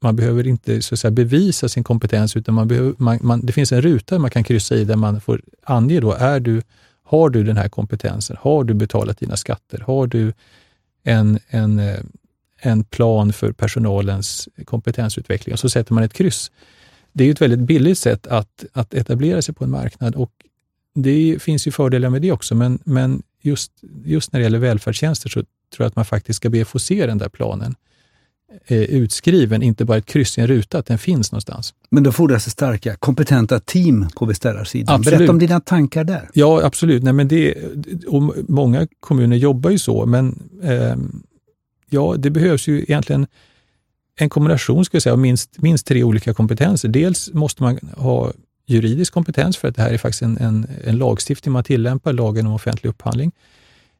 man 0.00 0.16
behöver 0.16 0.46
inte 0.46 0.82
så 0.82 0.94
att 0.94 0.98
säga, 0.98 1.10
bevisa 1.10 1.68
sin 1.68 1.84
kompetens, 1.84 2.36
utan 2.36 2.54
man 2.54 2.68
behöver, 2.68 2.94
man, 2.98 3.18
man, 3.22 3.46
det 3.46 3.52
finns 3.52 3.72
en 3.72 3.82
ruta 3.82 4.18
man 4.18 4.30
kan 4.30 4.44
kryssa 4.44 4.74
i 4.74 4.84
där 4.84 4.96
man 4.96 5.20
får 5.20 5.42
ange 5.62 6.00
då, 6.00 6.12
är 6.12 6.40
du, 6.40 6.62
har 7.04 7.30
du 7.30 7.44
den 7.44 7.56
här 7.56 7.68
kompetensen? 7.68 8.36
Har 8.40 8.64
du 8.64 8.74
betalat 8.74 9.18
dina 9.18 9.36
skatter? 9.36 9.78
Har 9.78 10.06
du 10.06 10.32
en, 11.02 11.38
en, 11.48 11.78
eh, 11.78 12.00
en 12.60 12.84
plan 12.84 13.32
för 13.32 13.52
personalens 13.52 14.48
kompetensutveckling? 14.64 15.52
Och 15.52 15.58
så 15.58 15.70
sätter 15.70 15.94
man 15.94 16.04
ett 16.04 16.12
kryss. 16.12 16.50
det 17.12 17.24
är 17.24 17.30
ett 17.30 17.40
väldigt 17.40 17.60
billigt 17.60 17.98
sätt 17.98 18.26
att, 18.26 18.64
att 18.72 18.94
etablera 18.94 19.42
sig 19.42 19.54
på 19.54 19.64
en 19.64 19.70
marknad 19.70 20.14
och 20.14 20.30
det 20.94 21.42
finns 21.42 21.66
ju 21.66 21.70
fördelar 21.70 22.10
med 22.10 22.22
det 22.22 22.32
också, 22.32 22.54
men, 22.54 22.78
men 22.84 23.22
just, 23.42 23.72
just 24.04 24.32
när 24.32 24.40
det 24.40 24.44
gäller 24.44 24.58
välfärdstjänster 24.58 25.28
så 25.28 25.40
tror 25.40 25.84
jag 25.84 25.86
att 25.86 25.96
man 25.96 26.04
faktiskt 26.04 26.36
ska 26.36 26.50
be 26.50 26.62
att 26.62 26.68
få 26.68 26.78
se 26.78 27.06
den 27.06 27.18
där 27.18 27.28
planen 27.28 27.74
eh, 28.66 28.78
utskriven, 28.78 29.62
inte 29.62 29.84
bara 29.84 29.98
ett 29.98 30.06
kryss 30.06 30.38
i 30.38 30.40
en 30.40 30.46
ruta, 30.46 30.78
att 30.78 30.86
den 30.86 30.98
finns 30.98 31.32
någonstans. 31.32 31.74
Men 31.90 32.02
då 32.02 32.12
fordras 32.12 32.44
det 32.44 32.50
starka, 32.50 32.96
kompetenta 32.96 33.60
team 33.60 34.08
på 34.16 34.26
beställarsidan. 34.26 34.94
Absolut. 34.94 35.18
Berätta 35.18 35.32
om 35.32 35.38
dina 35.38 35.60
tankar 35.60 36.04
där. 36.04 36.30
Ja, 36.32 36.64
absolut. 36.64 37.02
Nej, 37.02 37.12
men 37.12 37.28
det, 37.28 37.54
och 38.06 38.34
många 38.48 38.86
kommuner 39.00 39.36
jobbar 39.36 39.70
ju 39.70 39.78
så, 39.78 40.06
men 40.06 40.48
eh, 40.62 40.96
ja, 41.90 42.14
det 42.18 42.30
behövs 42.30 42.68
ju 42.68 42.82
egentligen 42.82 43.26
en 44.16 44.28
kombination 44.28 44.84
ska 44.84 44.94
jag 44.94 45.02
säga, 45.02 45.12
av 45.12 45.18
minst, 45.18 45.58
minst 45.58 45.86
tre 45.86 46.02
olika 46.02 46.34
kompetenser. 46.34 46.88
Dels 46.88 47.32
måste 47.32 47.62
man 47.62 47.78
ha 47.96 48.32
juridisk 48.66 49.12
kompetens 49.12 49.56
för 49.56 49.68
att 49.68 49.76
det 49.76 49.82
här 49.82 49.90
är 49.90 49.98
faktiskt 49.98 50.22
en, 50.22 50.38
en, 50.38 50.66
en 50.84 50.98
lagstiftning 50.98 51.52
man 51.52 51.64
tillämpar, 51.64 52.12
lagen 52.12 52.46
om 52.46 52.52
offentlig 52.52 52.90
upphandling. 52.90 53.32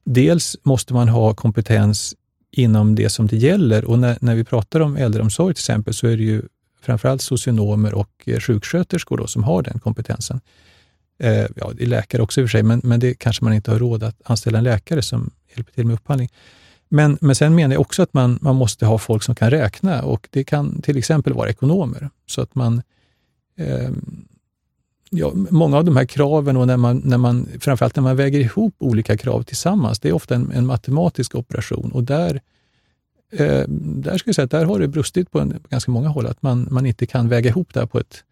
Dels 0.04 0.56
måste 0.62 0.94
man 0.94 1.08
ha 1.08 1.34
kompetens 1.34 2.14
inom 2.54 2.94
det 2.94 3.08
som 3.08 3.26
det 3.26 3.36
gäller 3.36 3.84
och 3.84 3.98
när, 3.98 4.18
när 4.20 4.34
vi 4.34 4.44
pratar 4.44 4.80
om 4.80 4.96
äldreomsorg 4.96 5.54
till 5.54 5.60
exempel 5.60 5.94
så 5.94 6.06
är 6.06 6.16
det 6.16 6.22
ju 6.22 6.42
framförallt 6.80 7.22
socionomer 7.22 7.94
och 7.94 8.10
eh, 8.24 8.40
sjuksköterskor 8.40 9.16
då, 9.16 9.26
som 9.26 9.44
har 9.44 9.62
den 9.62 9.78
kompetensen. 9.78 10.40
Eh, 11.18 11.46
ja, 11.56 11.72
det 11.74 11.84
är 11.84 11.86
läkare 11.86 12.22
också 12.22 12.40
i 12.40 12.44
och 12.44 12.48
för 12.48 12.58
sig, 12.58 12.62
men, 12.62 12.80
men 12.84 13.00
det 13.00 13.14
kanske 13.14 13.44
man 13.44 13.52
inte 13.52 13.70
har 13.70 13.78
råd 13.78 14.02
att 14.02 14.16
anställa 14.24 14.58
en 14.58 14.64
läkare 14.64 15.02
som 15.02 15.30
hjälper 15.56 15.72
till 15.72 15.86
med 15.86 15.94
upphandling. 15.94 16.28
Men, 16.88 17.18
men 17.20 17.34
sen 17.34 17.54
menar 17.54 17.74
jag 17.74 17.80
också 17.80 18.02
att 18.02 18.14
man, 18.14 18.38
man 18.42 18.56
måste 18.56 18.86
ha 18.86 18.98
folk 18.98 19.22
som 19.22 19.34
kan 19.34 19.50
räkna 19.50 20.02
och 20.02 20.28
det 20.30 20.44
kan 20.44 20.82
till 20.82 20.96
exempel 20.96 21.32
vara 21.32 21.50
ekonomer. 21.50 22.10
Så 22.26 22.40
att 22.40 22.54
man 22.54 22.82
eh, 23.58 23.90
ja, 25.16 25.32
många 25.34 25.76
av 25.76 25.84
de 25.84 25.96
här 25.96 26.04
kraven 26.04 26.56
och 26.56 26.66
när 26.66 26.76
man, 26.76 27.02
när 27.04 27.18
man, 27.18 27.48
framförallt 27.60 27.96
när 27.96 28.02
man 28.02 28.16
väger 28.16 28.40
ihop 28.40 28.74
olika 28.78 29.16
krav 29.16 29.42
tillsammans, 29.42 30.00
det 30.00 30.08
är 30.08 30.12
ofta 30.12 30.34
en, 30.34 30.52
en 30.52 30.66
matematisk 30.66 31.34
operation 31.34 31.92
och 31.92 32.04
där, 32.04 32.40
eh, 33.32 33.64
där 33.68 34.18
ska 34.18 34.28
jag 34.28 34.34
säga 34.34 34.44
att 34.44 34.50
där 34.50 34.64
har 34.64 34.78
det 34.78 34.88
brustit 34.88 35.30
på, 35.30 35.40
en, 35.40 35.50
på 35.50 35.68
ganska 35.68 35.90
många 35.90 36.08
håll, 36.08 36.26
att 36.26 36.42
man, 36.42 36.68
man 36.70 36.86
inte 36.86 37.06
kan 37.06 37.28
väga 37.28 37.50
ihop 37.50 37.74
det 37.74 37.80
här 37.80 37.86
på 37.86 37.98
ett, 37.98 38.24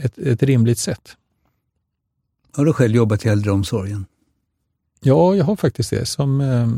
ett, 0.00 0.18
ett 0.18 0.42
rimligt 0.42 0.78
sätt. 0.78 1.16
Har 2.52 2.64
du 2.64 2.72
själv 2.72 2.94
jobbat 2.94 3.26
i 3.26 3.28
äldreomsorgen? 3.28 4.06
Ja, 5.00 5.34
jag 5.34 5.44
har 5.44 5.56
faktiskt 5.56 5.90
det. 5.90 6.06
Som, 6.06 6.40
eh, 6.40 6.68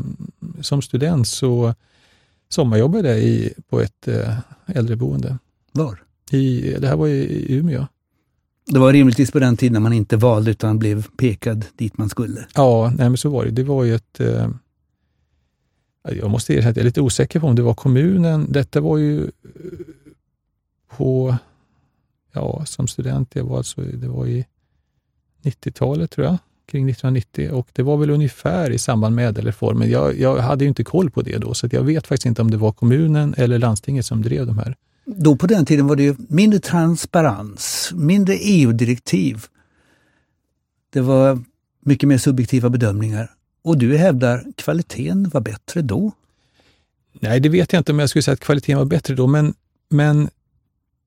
som 0.61 0.81
student 0.81 1.27
så 1.27 1.73
sommarjobbade 2.49 3.09
jag 3.09 3.19
i, 3.19 3.53
på 3.69 3.81
ett 3.81 4.07
eh, 4.07 4.37
äldreboende. 4.65 5.37
Var? 5.71 6.03
I, 6.31 6.75
det 6.79 6.87
här 6.87 6.95
var 6.95 7.07
i 7.07 7.45
Umeå. 7.55 7.87
Det 8.65 8.79
var 8.79 8.93
rimligtvis 8.93 9.31
på 9.31 9.39
den 9.39 9.57
tiden 9.57 9.83
man 9.83 9.93
inte 9.93 10.17
valde 10.17 10.51
utan 10.51 10.79
blev 10.79 11.07
pekad 11.17 11.65
dit 11.75 11.97
man 11.97 12.09
skulle. 12.09 12.45
Ja, 12.55 12.93
nej, 12.97 13.09
men 13.09 13.17
så 13.17 13.29
var 13.29 13.45
det. 13.45 13.51
Det 13.51 13.63
var 13.63 13.83
ju 13.83 13.95
ett... 13.95 14.19
Eh, 14.19 14.49
jag 16.03 16.31
måste 16.31 16.53
erkänna 16.53 16.69
att 16.69 16.75
jag 16.75 16.83
är 16.83 16.85
lite 16.85 17.01
osäker 17.01 17.39
på 17.39 17.47
om 17.47 17.55
det 17.55 17.61
var 17.61 17.73
kommunen. 17.73 18.51
Detta 18.51 18.81
var 18.81 18.97
ju 18.97 19.23
eh, 19.23 19.29
på... 20.97 21.37
Ja, 22.31 22.65
som 22.65 22.87
student, 22.87 23.35
jag 23.35 23.43
var 23.43 23.57
alltså, 23.57 23.81
det 23.81 24.07
var 24.07 24.25
i 24.27 24.45
90-talet 25.43 26.11
tror 26.11 26.27
jag, 26.27 26.37
kring 26.65 26.89
1990 26.89 27.51
och 27.51 27.67
det 27.73 27.83
var 27.83 27.97
väl 27.97 28.09
ungefär 28.09 28.71
i 28.71 28.77
samband 28.77 29.15
med 29.15 29.27
ädelreformen. 29.27 29.89
Jag, 29.89 30.19
jag 30.19 30.37
hade 30.37 30.63
ju 30.63 30.69
inte 30.69 30.83
koll 30.83 31.11
på 31.11 31.21
det 31.21 31.37
då, 31.37 31.53
så 31.53 31.67
jag 31.71 31.83
vet 31.83 32.07
faktiskt 32.07 32.25
inte 32.25 32.41
om 32.41 32.51
det 32.51 32.57
var 32.57 32.71
kommunen 32.71 33.35
eller 33.37 33.59
landstinget 33.59 34.05
som 34.05 34.21
drev 34.21 34.47
de 34.47 34.57
här 34.57 34.75
då 35.05 35.35
på 35.35 35.47
den 35.47 35.65
tiden 35.65 35.87
var 35.87 35.95
det 35.95 36.03
ju 36.03 36.15
mindre 36.17 36.59
transparens, 36.59 37.91
mindre 37.95 38.35
EU-direktiv. 38.35 39.45
Det 40.89 41.01
var 41.01 41.43
mycket 41.79 42.09
mer 42.09 42.17
subjektiva 42.17 42.69
bedömningar. 42.69 43.31
Och 43.61 43.77
du 43.77 43.97
hävdar 43.97 44.45
kvaliteten 44.55 45.29
var 45.29 45.41
bättre 45.41 45.81
då? 45.81 46.11
Nej, 47.13 47.39
det 47.39 47.49
vet 47.49 47.73
jag 47.73 47.79
inte 47.79 47.91
om 47.91 47.99
jag 47.99 48.09
skulle 48.09 48.23
säga 48.23 48.33
att 48.33 48.39
kvaliteten 48.39 48.77
var 48.77 48.85
bättre 48.85 49.15
då, 49.15 49.27
men, 49.27 49.53
men 49.89 50.29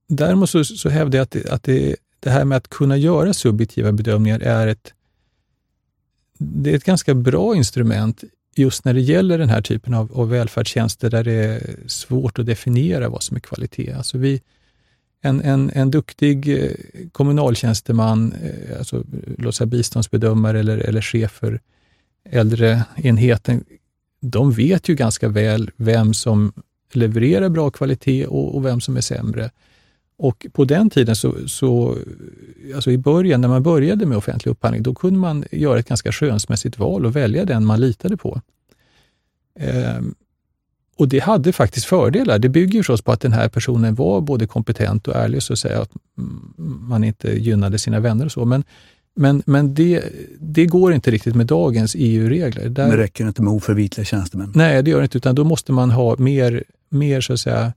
däremot 0.08 0.50
så, 0.50 0.64
så 0.64 0.88
hävdar 0.88 1.18
jag 1.18 1.24
att, 1.24 1.30
det, 1.30 1.50
att 1.50 1.62
det, 1.62 1.96
det 2.20 2.30
här 2.30 2.44
med 2.44 2.56
att 2.56 2.68
kunna 2.68 2.96
göra 2.96 3.34
subjektiva 3.34 3.92
bedömningar 3.92 4.40
är 4.40 4.66
ett, 4.66 4.92
det 6.38 6.70
är 6.70 6.76
ett 6.76 6.84
ganska 6.84 7.14
bra 7.14 7.56
instrument 7.56 8.24
just 8.58 8.84
när 8.84 8.94
det 8.94 9.00
gäller 9.00 9.38
den 9.38 9.48
här 9.48 9.62
typen 9.62 9.94
av, 9.94 10.12
av 10.12 10.28
välfärdstjänster 10.30 11.10
där 11.10 11.24
det 11.24 11.32
är 11.32 11.76
svårt 11.86 12.38
att 12.38 12.46
definiera 12.46 13.08
vad 13.08 13.22
som 13.22 13.36
är 13.36 13.40
kvalitet. 13.40 13.92
Alltså 13.92 14.18
vi, 14.18 14.40
en, 15.20 15.40
en, 15.40 15.70
en 15.74 15.90
duktig 15.90 16.64
eh, 16.64 16.70
kommunaltjänsteman, 17.12 18.32
eh, 18.32 18.78
alltså, 18.78 18.96
eh, 18.96 19.02
låt 19.38 19.54
säga 19.54 19.66
biståndsbedömare 19.66 20.60
eller, 20.60 20.78
eller 20.78 21.00
chef 21.00 21.32
för 21.32 21.60
äldreenheten, 22.30 23.64
de 24.20 24.52
vet 24.52 24.88
ju 24.88 24.94
ganska 24.94 25.28
väl 25.28 25.70
vem 25.76 26.14
som 26.14 26.52
levererar 26.92 27.48
bra 27.48 27.70
kvalitet 27.70 28.26
och, 28.26 28.54
och 28.56 28.66
vem 28.66 28.80
som 28.80 28.96
är 28.96 29.00
sämre. 29.00 29.50
Och 30.18 30.46
på 30.52 30.64
den 30.64 30.90
tiden, 30.90 31.16
så, 31.16 31.48
så, 31.48 31.96
alltså 32.74 32.90
i 32.90 32.98
början, 32.98 33.40
när 33.40 33.48
man 33.48 33.62
började 33.62 34.06
med 34.06 34.18
offentlig 34.18 34.50
upphandling, 34.50 34.82
då 34.82 34.94
kunde 34.94 35.18
man 35.18 35.44
göra 35.52 35.78
ett 35.78 35.88
ganska 35.88 36.12
skönsmässigt 36.12 36.78
val 36.78 37.06
och 37.06 37.16
välja 37.16 37.44
den 37.44 37.66
man 37.66 37.80
litade 37.80 38.16
på. 38.16 38.40
Ehm, 39.60 40.14
och 40.96 41.08
det 41.08 41.18
hade 41.18 41.52
faktiskt 41.52 41.86
fördelar. 41.86 42.38
Det 42.38 42.48
bygger 42.48 42.80
förstås 42.80 43.02
på 43.02 43.12
att 43.12 43.20
den 43.20 43.32
här 43.32 43.48
personen 43.48 43.94
var 43.94 44.20
både 44.20 44.46
kompetent 44.46 45.08
och 45.08 45.16
ärlig, 45.16 45.42
så 45.42 45.52
att 45.52 45.58
säga, 45.58 45.82
att 45.82 45.90
man 46.80 47.04
inte 47.04 47.28
gynnade 47.38 47.78
sina 47.78 48.00
vänner 48.00 48.24
och 48.24 48.32
så. 48.32 48.44
Men, 48.44 48.64
men, 49.14 49.42
men 49.46 49.74
det, 49.74 50.04
det 50.40 50.66
går 50.66 50.92
inte 50.92 51.10
riktigt 51.10 51.34
med 51.34 51.46
dagens 51.46 51.96
EU-regler. 51.98 52.68
Det 52.68 52.96
räcker 52.96 53.26
inte 53.26 53.42
med 53.42 53.52
oförvitliga 53.52 54.04
tjänstemän? 54.04 54.52
Nej, 54.54 54.82
det 54.82 54.90
gör 54.90 54.98
det 54.98 55.04
inte, 55.04 55.18
utan 55.18 55.34
då 55.34 55.44
måste 55.44 55.72
man 55.72 55.90
ha 55.90 56.16
mer, 56.16 56.64
mer 56.88 57.20
så 57.20 57.32
att 57.32 57.40
säga, 57.40 57.72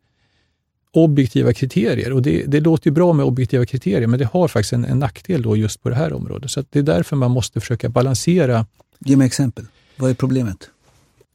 objektiva 0.94 1.54
kriterier. 1.54 2.14
Och 2.14 2.22
det, 2.22 2.44
det 2.48 2.60
låter 2.60 2.88
ju 2.88 2.92
bra 2.92 3.14
med 3.14 3.26
objektiva 3.26 3.66
kriterier, 3.66 4.08
men 4.08 4.20
det 4.20 4.26
har 4.26 4.48
faktiskt 4.48 4.74
en, 4.74 4.86
en 4.86 5.00
nackdel 5.00 5.42
då 5.42 5.58
just 5.58 5.84
på 5.84 5.90
det 5.90 5.96
här 5.96 6.14
området. 6.14 6.52
Så 6.52 6.64
det 6.70 6.80
är 6.80 6.84
därför 6.84 7.16
man 7.16 7.32
måste 7.32 7.60
försöka 7.60 7.90
balansera. 7.90 8.66
Ge 9.00 9.16
mig 9.16 9.28
exempel. 9.28 9.66
Vad 9.96 10.10
är 10.10 10.14
problemet? 10.14 10.70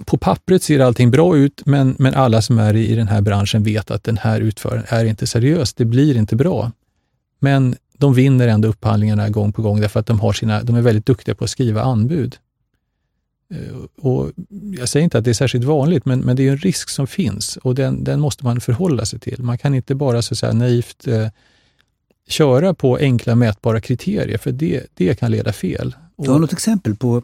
På 0.05 0.19
pappret 0.19 0.63
ser 0.63 0.81
allting 0.81 1.11
bra 1.11 1.37
ut, 1.37 1.63
men, 1.67 1.97
men 1.99 2.15
alla 2.15 2.43
som 2.43 2.59
är 2.59 2.75
i, 2.75 2.87
i 2.87 2.95
den 2.95 3.09
här 3.09 3.21
branschen 3.21 3.63
vet 3.63 3.91
att 3.91 4.05
den 4.05 4.17
här 4.17 4.41
utföraren 4.41 4.85
är 4.89 5.05
inte 5.05 5.27
seriös. 5.27 5.75
Det 5.75 5.85
blir 5.85 6.17
inte 6.17 6.37
bra. 6.37 6.73
Men 7.41 7.77
de 7.99 8.15
vinner 8.15 8.49
ändå 8.49 8.69
upphandlingarna 8.69 9.29
gång 9.29 9.53
på 9.53 9.63
gång 9.63 9.81
därför 9.81 10.01
att 10.01 10.07
de, 10.07 10.21
har 10.21 10.33
sina, 10.33 10.63
de 10.63 10.77
är 10.77 10.81
väldigt 10.81 11.07
duktiga 11.07 11.35
på 11.35 11.45
att 11.45 11.51
skriva 11.51 11.83
anbud. 11.83 12.37
Eh, 13.55 14.05
och 14.05 14.33
jag 14.79 14.89
säger 14.89 15.05
inte 15.05 15.19
att 15.19 15.25
det 15.25 15.31
är 15.31 15.35
särskilt 15.35 15.65
vanligt, 15.65 16.05
men, 16.05 16.21
men 16.21 16.37
det 16.37 16.49
är 16.49 16.53
en 16.53 16.59
risk 16.59 16.89
som 16.89 17.07
finns 17.07 17.57
och 17.57 17.75
den, 17.75 18.05
den 18.05 18.21
måste 18.21 18.45
man 18.45 18.61
förhålla 18.61 19.07
sig 19.07 19.21
till. 19.21 19.43
Man 19.43 19.59
kan 19.59 19.75
inte 19.75 19.95
bara 19.95 20.23
så 20.23 20.35
att 20.35 20.39
säga, 20.39 20.53
naivt 20.53 21.07
eh, 21.07 21.29
köra 22.29 22.75
på 22.75 22.97
enkla 22.97 23.35
mätbara 23.35 23.81
kriterier, 23.81 24.39
för 24.39 24.53
det, 24.53 24.87
det 24.95 25.19
kan 25.19 25.31
leda 25.31 25.53
fel. 25.53 25.95
Du 26.17 26.31
har 26.31 26.39
något 26.39 26.53
exempel 26.53 26.97
på 26.97 27.23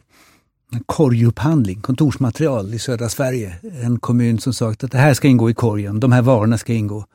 korgupphandling, 0.85 1.81
kontorsmaterial 1.81 2.73
i 2.73 2.79
södra 2.79 3.09
Sverige. 3.09 3.55
En 3.83 3.99
kommun 3.99 4.39
som 4.39 4.53
sagt 4.53 4.83
att 4.83 4.91
det 4.91 4.97
här 4.97 5.13
ska 5.13 5.27
ingå 5.27 5.49
i 5.49 5.53
korgen, 5.53 5.99
de 5.99 6.11
här 6.11 6.21
varorna 6.21 6.57
ska 6.57 6.73
ingå. 6.73 7.05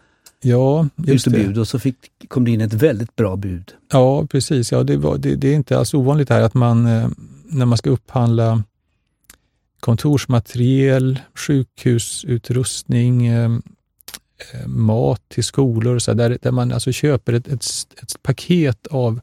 Ja, 0.40 0.88
just 0.96 1.24
det. 1.24 1.30
Bud 1.30 1.58
och 1.58 1.68
så 1.68 1.78
fick, 1.78 1.96
kom 2.28 2.44
det 2.44 2.50
in 2.50 2.60
ett 2.60 2.72
väldigt 2.72 3.16
bra 3.16 3.36
bud. 3.36 3.72
Ja, 3.92 4.26
precis. 4.26 4.72
Ja, 4.72 4.82
det, 4.82 4.96
var, 4.96 5.18
det, 5.18 5.34
det 5.34 5.48
är 5.48 5.54
inte 5.54 5.78
alls 5.78 5.94
ovanligt 5.94 6.30
här 6.30 6.42
att 6.42 6.54
man, 6.54 6.86
eh, 6.86 7.08
när 7.44 7.66
man 7.66 7.78
ska 7.78 7.90
upphandla 7.90 8.62
kontorsmateriel, 9.80 11.18
sjukhusutrustning, 11.34 13.26
ehm, 13.26 13.62
ehm, 14.52 14.86
mat 14.86 15.28
till 15.28 15.44
skolor, 15.44 15.94
och 15.94 16.02
så 16.02 16.14
där, 16.14 16.38
där 16.42 16.50
man 16.50 16.72
alltså 16.72 16.92
köper 16.92 17.32
ett, 17.32 17.48
ett, 17.48 17.64
ett, 18.02 18.22
paket 18.22 18.86
av, 18.86 19.20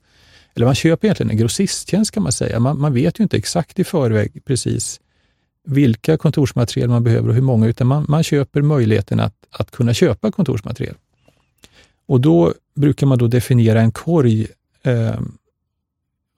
eller 0.56 0.66
man 0.66 0.76
köper 0.76 1.08
egentligen 1.08 1.30
en 1.30 1.38
grossisttjänst 1.38 2.12
kan 2.12 2.24
man 2.24 2.32
säga. 2.32 2.60
Man, 2.60 2.80
man 2.80 2.94
vet 2.94 3.20
ju 3.20 3.24
inte 3.24 3.38
exakt 3.38 3.80
i 3.80 3.84
förväg 3.84 4.46
precis 4.46 5.00
vilka 5.66 6.18
kontorsmateriel 6.18 6.90
man 6.90 7.04
behöver 7.04 7.30
och 7.30 7.36
hur 7.36 7.42
många, 7.42 7.68
utan 7.68 7.88
man, 7.88 8.06
man 8.08 8.24
köper 8.24 8.62
möjligheten 8.62 9.20
att, 9.20 9.36
att 9.50 9.72
kunna 9.72 9.94
köpa 9.94 10.32
kontorsmateriel. 10.32 10.96
Och 12.08 12.22
då 12.22 12.54
brukar 12.76 13.08
man 13.08 13.18
då 13.18 13.28
definiera 13.28 13.82
en 13.82 13.92
korg. 13.92 14.48
Eh, 14.84 15.20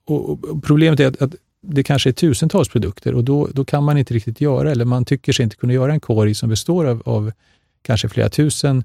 och, 0.05 0.29
och 0.29 0.63
problemet 0.63 0.99
är 0.99 1.07
att, 1.07 1.21
att 1.21 1.35
det 1.69 1.83
kanske 1.83 2.09
är 2.09 2.13
tusentals 2.13 2.69
produkter 2.69 3.13
och 3.13 3.23
då, 3.23 3.47
då 3.53 3.65
kan 3.65 3.83
man 3.83 3.97
inte 3.97 4.13
riktigt 4.13 4.41
göra, 4.41 4.71
eller 4.71 4.85
man 4.85 5.05
tycker 5.05 5.33
sig 5.33 5.43
inte 5.43 5.55
kunna 5.55 5.73
göra 5.73 5.93
en 5.93 5.99
korg 5.99 6.35
som 6.35 6.49
består 6.49 6.85
av, 6.85 7.03
av 7.05 7.31
kanske 7.81 8.09
flera 8.09 8.29
tusen 8.29 8.83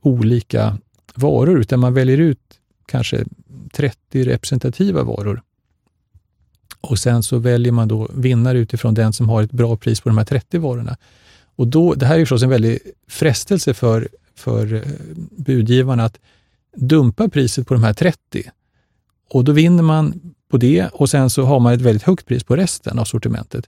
olika 0.00 0.78
varor, 1.14 1.60
utan 1.60 1.80
man 1.80 1.94
väljer 1.94 2.18
ut 2.18 2.40
kanske 2.86 3.24
30 3.72 4.24
representativa 4.24 5.02
varor. 5.02 5.42
Och 6.80 6.98
sen 6.98 7.22
så 7.22 7.38
väljer 7.38 7.72
man 7.72 7.88
då 7.88 8.08
vinnare 8.14 8.58
utifrån 8.58 8.94
den 8.94 9.12
som 9.12 9.28
har 9.28 9.42
ett 9.42 9.52
bra 9.52 9.76
pris 9.76 10.00
på 10.00 10.08
de 10.08 10.18
här 10.18 10.24
30 10.24 10.58
varorna. 10.58 10.96
Och 11.56 11.66
då, 11.66 11.94
det 11.94 12.06
här 12.06 12.14
är 12.14 12.20
förstås 12.20 12.42
en 12.42 12.48
väldig 12.50 12.78
frestelse 13.08 13.74
för, 13.74 14.08
för 14.34 14.74
eh, 14.74 14.82
budgivarna 15.36 16.04
att 16.04 16.18
dumpa 16.76 17.28
priset 17.28 17.66
på 17.66 17.74
de 17.74 17.82
här 17.82 17.92
30. 17.92 18.50
Och 19.30 19.44
då 19.44 19.52
vinner 19.52 19.82
man 19.82 20.34
på 20.56 20.60
det 20.60 20.88
och 20.92 21.10
sen 21.10 21.30
så 21.30 21.42
har 21.42 21.60
man 21.60 21.72
ett 21.72 21.80
väldigt 21.80 22.02
högt 22.02 22.26
pris 22.26 22.44
på 22.44 22.56
resten 22.56 22.98
av 22.98 23.04
sortimentet. 23.04 23.64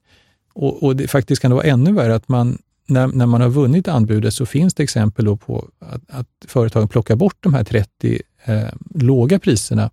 Och, 0.54 0.82
och 0.82 0.96
det 0.96 1.08
faktiskt 1.08 1.42
kan 1.42 1.50
det 1.50 1.54
vara 1.54 1.66
ännu 1.66 1.92
värre 1.92 2.14
att 2.14 2.28
man, 2.28 2.58
när, 2.88 3.06
när 3.06 3.26
man 3.26 3.40
har 3.40 3.48
vunnit 3.48 3.88
anbudet 3.88 4.34
så 4.34 4.46
finns 4.46 4.74
det 4.74 4.82
exempel 4.82 5.36
på 5.36 5.68
att, 5.78 6.02
att 6.08 6.26
företagen 6.46 6.88
plockar 6.88 7.16
bort 7.16 7.36
de 7.40 7.54
här 7.54 7.64
30 7.64 8.22
eh, 8.44 8.68
låga 8.94 9.38
priserna 9.38 9.90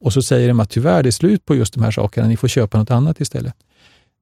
och 0.00 0.12
så 0.12 0.22
säger 0.22 0.48
de 0.48 0.60
att 0.60 0.70
tyvärr, 0.70 1.02
det 1.02 1.08
är 1.08 1.10
slut 1.10 1.44
på 1.44 1.54
just 1.54 1.74
de 1.74 1.82
här 1.82 1.90
sakerna, 1.90 2.28
ni 2.28 2.36
får 2.36 2.48
köpa 2.48 2.78
något 2.78 2.90
annat 2.90 3.20
istället. 3.20 3.54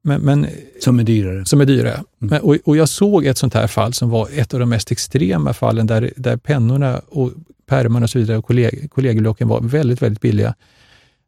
Men, 0.03 0.21
men, 0.21 0.47
som 0.81 0.99
är 0.99 1.03
dyrare? 1.03 1.45
Som 1.45 1.61
är 1.61 1.65
dyrare. 1.65 2.03
Mm. 2.21 2.41
Och, 2.41 2.57
och, 2.63 2.77
jag 2.77 2.89
såg 2.89 3.25
ett 3.25 3.37
sånt 3.37 3.53
här 3.53 3.67
fall 3.67 3.93
som 3.93 4.09
var 4.09 4.29
ett 4.33 4.53
av 4.53 4.59
de 4.59 4.69
mest 4.69 4.91
extrema 4.91 5.53
fallen 5.53 5.87
där, 5.87 6.13
där 6.15 6.37
pennorna 6.37 7.01
och 7.07 7.31
pärmarna 7.65 8.03
och 8.03 8.09
så 8.09 8.19
vidare 8.19 8.37
och 8.37 8.45
kolleg, 8.45 8.91
kollegieblocken 8.91 9.47
var 9.47 9.61
väldigt, 9.61 10.01
väldigt 10.01 10.21
billiga. 10.21 10.55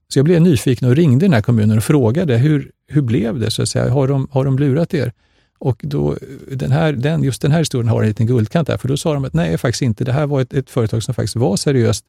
Så 0.07 0.19
jag 0.19 0.25
blev 0.25 0.41
nyfiken 0.41 0.89
och 0.89 0.95
ringde 0.95 1.25
den 1.25 1.33
här 1.33 1.41
kommunen 1.41 1.77
och 1.77 1.83
frågade 1.83 2.37
hur, 2.37 2.71
hur 2.87 3.01
blev 3.01 3.39
det? 3.39 3.51
Så 3.51 3.61
att 3.61 3.69
säga? 3.69 3.89
Har, 3.89 4.07
de, 4.07 4.27
har 4.31 4.45
de 4.45 4.59
lurat 4.59 4.93
er? 4.93 5.11
Och 5.59 5.81
då, 5.83 6.17
den 6.51 6.71
här, 6.71 6.93
den, 6.93 7.23
just 7.23 7.41
den 7.41 7.51
här 7.51 7.59
historien 7.59 7.87
har 7.87 8.01
en 8.01 8.07
liten 8.07 8.27
guldkant 8.27 8.67
där, 8.67 8.77
för 8.77 8.87
då 8.87 8.97
sa 8.97 9.13
de 9.13 9.25
att 9.25 9.33
nej, 9.33 9.57
faktiskt 9.57 9.81
inte. 9.81 10.03
Det 10.03 10.11
här 10.11 10.25
var 10.25 10.41
ett, 10.41 10.53
ett 10.53 10.69
företag 10.69 11.03
som 11.03 11.13
faktiskt 11.13 11.35
var 11.35 11.55
seriöst. 11.55 12.05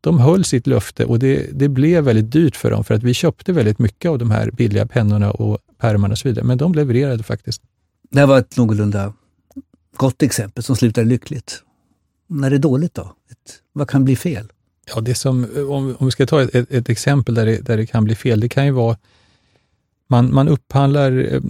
De 0.00 0.20
höll 0.20 0.44
sitt 0.44 0.66
löfte 0.66 1.04
och 1.04 1.18
det, 1.18 1.50
det 1.52 1.68
blev 1.68 2.04
väldigt 2.04 2.32
dyrt 2.32 2.56
för 2.56 2.70
dem, 2.70 2.84
för 2.84 2.94
att 2.94 3.02
vi 3.02 3.14
köpte 3.14 3.52
väldigt 3.52 3.78
mycket 3.78 4.08
av 4.08 4.18
de 4.18 4.30
här 4.30 4.50
billiga 4.50 4.86
pennorna 4.86 5.30
och 5.30 5.58
pärmarna 5.78 6.12
och 6.12 6.18
så 6.18 6.28
vidare. 6.28 6.44
Men 6.44 6.58
de 6.58 6.74
levererade 6.74 7.22
faktiskt. 7.22 7.62
Det 8.10 8.20
här 8.20 8.26
var 8.26 8.38
ett 8.38 8.56
någorlunda 8.56 9.12
gott 9.96 10.22
exempel 10.22 10.64
som 10.64 10.76
slutade 10.76 11.06
lyckligt. 11.06 11.62
När 12.28 12.50
det 12.50 12.56
är 12.56 12.60
dåligt 12.60 12.94
då? 12.94 13.12
Ett, 13.30 13.62
vad 13.72 13.88
kan 13.88 14.04
bli 14.04 14.16
fel? 14.16 14.48
Ja, 14.94 15.00
det 15.00 15.14
som, 15.14 15.46
om, 15.56 15.96
om 15.98 16.06
vi 16.06 16.10
ska 16.10 16.26
ta 16.26 16.42
ett, 16.42 16.54
ett, 16.54 16.70
ett, 16.70 16.88
exempel 16.88 17.34
där 17.34 17.46
det, 17.46 17.56
där 17.56 17.76
det 17.76 17.86
kan 17.86 18.04
bli 18.04 18.14
fel, 18.14 18.40
det 18.40 18.48
kan 18.48 18.66
ju 18.66 18.72
vara 18.72 18.96
man, 20.08 20.34
man 20.34 20.48
upphandlar, 20.48 21.34
eh, 21.34 21.40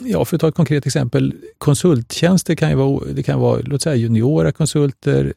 ja 0.00 0.24
för 0.24 0.36
att 0.36 0.40
ta 0.40 0.48
ett 0.48 0.54
konkret 0.54 0.86
exempel, 0.86 1.34
konsulttjänster 1.58 2.54
kan 2.54 2.70
ju 2.70 2.76
vara, 2.76 3.04
det 3.04 3.22
kan 3.22 3.40
vara 3.40 3.60
låt 3.64 3.82
säga 3.82 3.96
juniora 3.96 4.52
konsulter, 4.52 5.34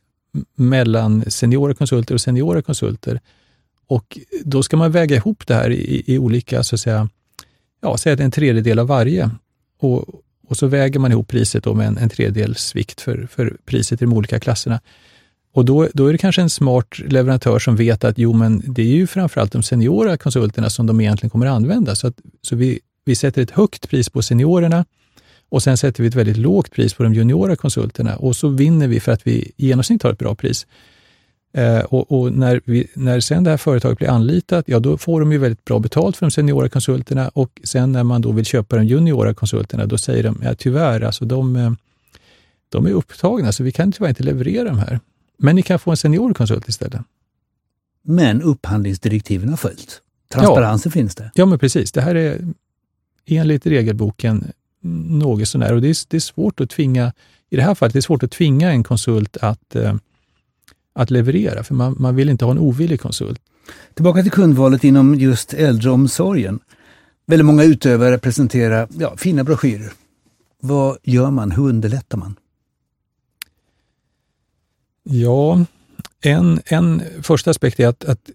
mellan 0.56 1.32
seniora 1.32 1.74
konsulter 1.74 2.14
och 2.14 2.22
seniora 2.22 2.62
konsulter. 2.62 3.20
Och 3.88 4.20
då 4.44 4.64
ska 4.64 4.78
man 4.78 4.92
väga 4.92 5.16
ihop 5.16 5.48
det 5.48 5.54
här 5.54 5.70
i, 5.70 6.04
i 6.08 6.18
olika, 6.18 6.64
så 6.64 6.76
att 6.76 6.80
säga, 6.80 7.10
ja, 7.82 7.98
säg 7.98 8.14
att 8.14 8.20
en 8.20 8.32
tredjedel 8.32 8.80
av 8.80 8.88
varje. 8.88 9.30
Och, 9.80 10.06
och 10.48 10.58
så 10.58 10.68
väger 10.68 11.00
man 11.00 11.12
ihop 11.12 11.28
priset 11.28 11.64
då 11.64 11.74
med 11.74 11.88
en, 11.88 11.98
en 11.98 12.10
tredjedels 12.10 12.76
vikt 12.76 13.02
för, 13.02 13.28
för 13.32 13.58
priset 13.66 14.02
i 14.02 14.06
de 14.06 14.14
olika 14.14 14.40
klasserna. 14.40 14.80
Och 15.54 15.66
då, 15.66 15.88
då 15.94 16.08
är 16.08 16.12
det 16.12 16.18
kanske 16.18 16.42
en 16.42 16.50
smart 16.50 17.00
leverantör 17.00 17.60
som 17.60 17.76
vet 17.76 18.04
att 18.04 18.18
jo, 18.18 18.34
men 18.34 18.64
det 18.66 18.82
är 18.82 18.96
ju 18.96 19.08
framförallt 19.08 19.52
de 19.52 19.64
seniora 19.64 20.18
konsulterna 20.18 20.70
som 20.70 20.88
de 20.88 21.02
egentligen 21.02 21.30
kommer 21.30 21.46
att 21.46 21.54
använda. 21.54 21.96
Så, 21.96 22.08
att, 22.08 22.16
så 22.42 22.56
vi, 22.56 22.80
vi 23.06 23.16
sätter 23.16 23.42
ett 23.42 23.52
högt 23.52 23.90
pris 23.90 24.10
på 24.10 24.22
seniorerna 24.22 24.86
och 25.50 25.64
sen 25.64 25.78
sätter 25.78 26.04
vi 26.04 26.10
ett 26.10 26.16
väldigt 26.16 26.38
lågt 26.38 26.72
pris 26.72 26.94
på 26.94 27.04
de 27.04 27.14
juniora 27.14 27.56
konsulterna 27.56 28.16
och 28.16 28.36
så 28.36 28.48
vinner 28.48 28.88
vi 28.88 29.00
för 29.00 29.12
att 29.12 29.28
vi 29.28 29.32
i 29.58 29.68
genomsnitt 29.68 30.04
har 30.04 30.12
ett 30.12 30.20
bra 30.20 30.36
pris. 30.36 30.68
Eh, 31.54 31.80
och, 31.80 32.12
och, 32.12 32.34
när, 32.34 32.62
vi, 32.66 32.88
när 32.94 33.20
sen 33.20 33.44
det 33.44 33.50
här 33.50 33.58
företaget 33.58 33.98
blir 33.98 34.10
anlitat, 34.10 34.66
ja 34.68 34.80
då 34.80 34.98
får 34.98 35.20
de 35.20 35.32
ju 35.32 35.38
väldigt 35.38 35.66
bra 35.66 35.80
betalt 35.80 36.18
för 36.18 36.26
de 36.26 36.32
seniora 36.32 36.70
konsulterna 36.70 37.30
och 37.30 37.62
sen 37.64 37.92
när 37.92 38.04
man 38.04 38.22
då 38.22 38.32
vill 38.32 38.46
köpa 38.46 38.76
de 38.76 38.86
juniora 38.86 39.34
konsulterna, 39.34 39.86
då 39.86 39.98
säger 39.98 40.24
de, 40.24 40.42
ja 40.44 40.56
tyvärr, 40.56 41.02
alltså 41.02 41.26
de, 41.26 41.56
eh, 41.56 41.72
de 42.70 42.86
är 42.86 42.92
upptagna 42.92 43.52
så 43.52 43.64
vi 43.64 43.72
kan 43.72 43.92
tyvärr 43.92 44.10
inte 44.10 44.24
leverera 44.24 44.64
de 44.64 44.78
här. 44.80 45.00
Men 45.40 45.56
ni 45.56 45.62
kan 45.62 45.80
få 45.80 45.92
en 45.92 45.98
seniorkonsult 45.98 46.68
istället. 46.68 47.02
Men 48.02 48.42
upphandlingsdirektiven 48.42 49.50
har 49.50 49.58
följt. 49.58 50.02
Transparensen 50.34 50.90
ja. 50.90 50.94
finns 50.94 51.16
det. 51.16 51.32
Ja, 51.34 51.46
men 51.46 51.60
precis. 51.60 51.92
Det 51.92 52.02
här 52.02 52.16
är 52.16 52.54
enligt 53.26 53.66
regelboken 53.66 54.52
något 54.82 55.48
sånär. 55.48 55.74
Och 55.74 55.82
det 55.82 55.90
är, 55.90 55.98
det 56.08 56.18
är 56.18 56.22
svårt 56.22 56.62
att 56.62 56.70
tvinga, 56.70 57.14
i 57.50 57.56
det 57.56 57.62
här 57.62 57.76
fallet, 57.76 57.94
det 57.94 58.00
är 58.00 58.02
svårt 58.02 58.24
att 58.24 58.32
tvinga 58.32 58.72
en 58.72 58.84
konsult 58.84 59.38
att, 59.38 59.76
eh, 59.76 59.96
att 60.94 61.12
leverera, 61.12 61.64
för 61.64 61.76
man, 61.76 61.96
man 62.00 62.16
vill 62.16 62.30
inte 62.30 62.46
ha 62.46 62.52
en 62.52 62.60
ovillig 62.60 63.02
konsult. 63.02 63.42
Tillbaka 63.94 64.22
till 64.22 64.32
kundvalet 64.32 64.84
inom 64.84 65.16
just 65.16 65.54
äldreomsorgen. 65.54 66.60
Väldigt 67.26 67.46
många 67.46 67.64
utövare 67.64 68.18
presenterar 68.18 68.88
ja, 68.98 69.18
fina 69.18 69.44
broschyrer. 69.44 69.92
Vad 70.62 70.98
gör 71.04 71.32
man? 71.32 71.52
Hur 71.52 71.64
underlättar 71.64 72.18
man? 72.18 72.36
Ja, 75.12 75.66
en, 76.22 76.62
en 76.66 77.02
första 77.22 77.52
aspekt 77.52 77.80
är 77.80 77.88
att, 77.88 78.06
att 78.06 78.30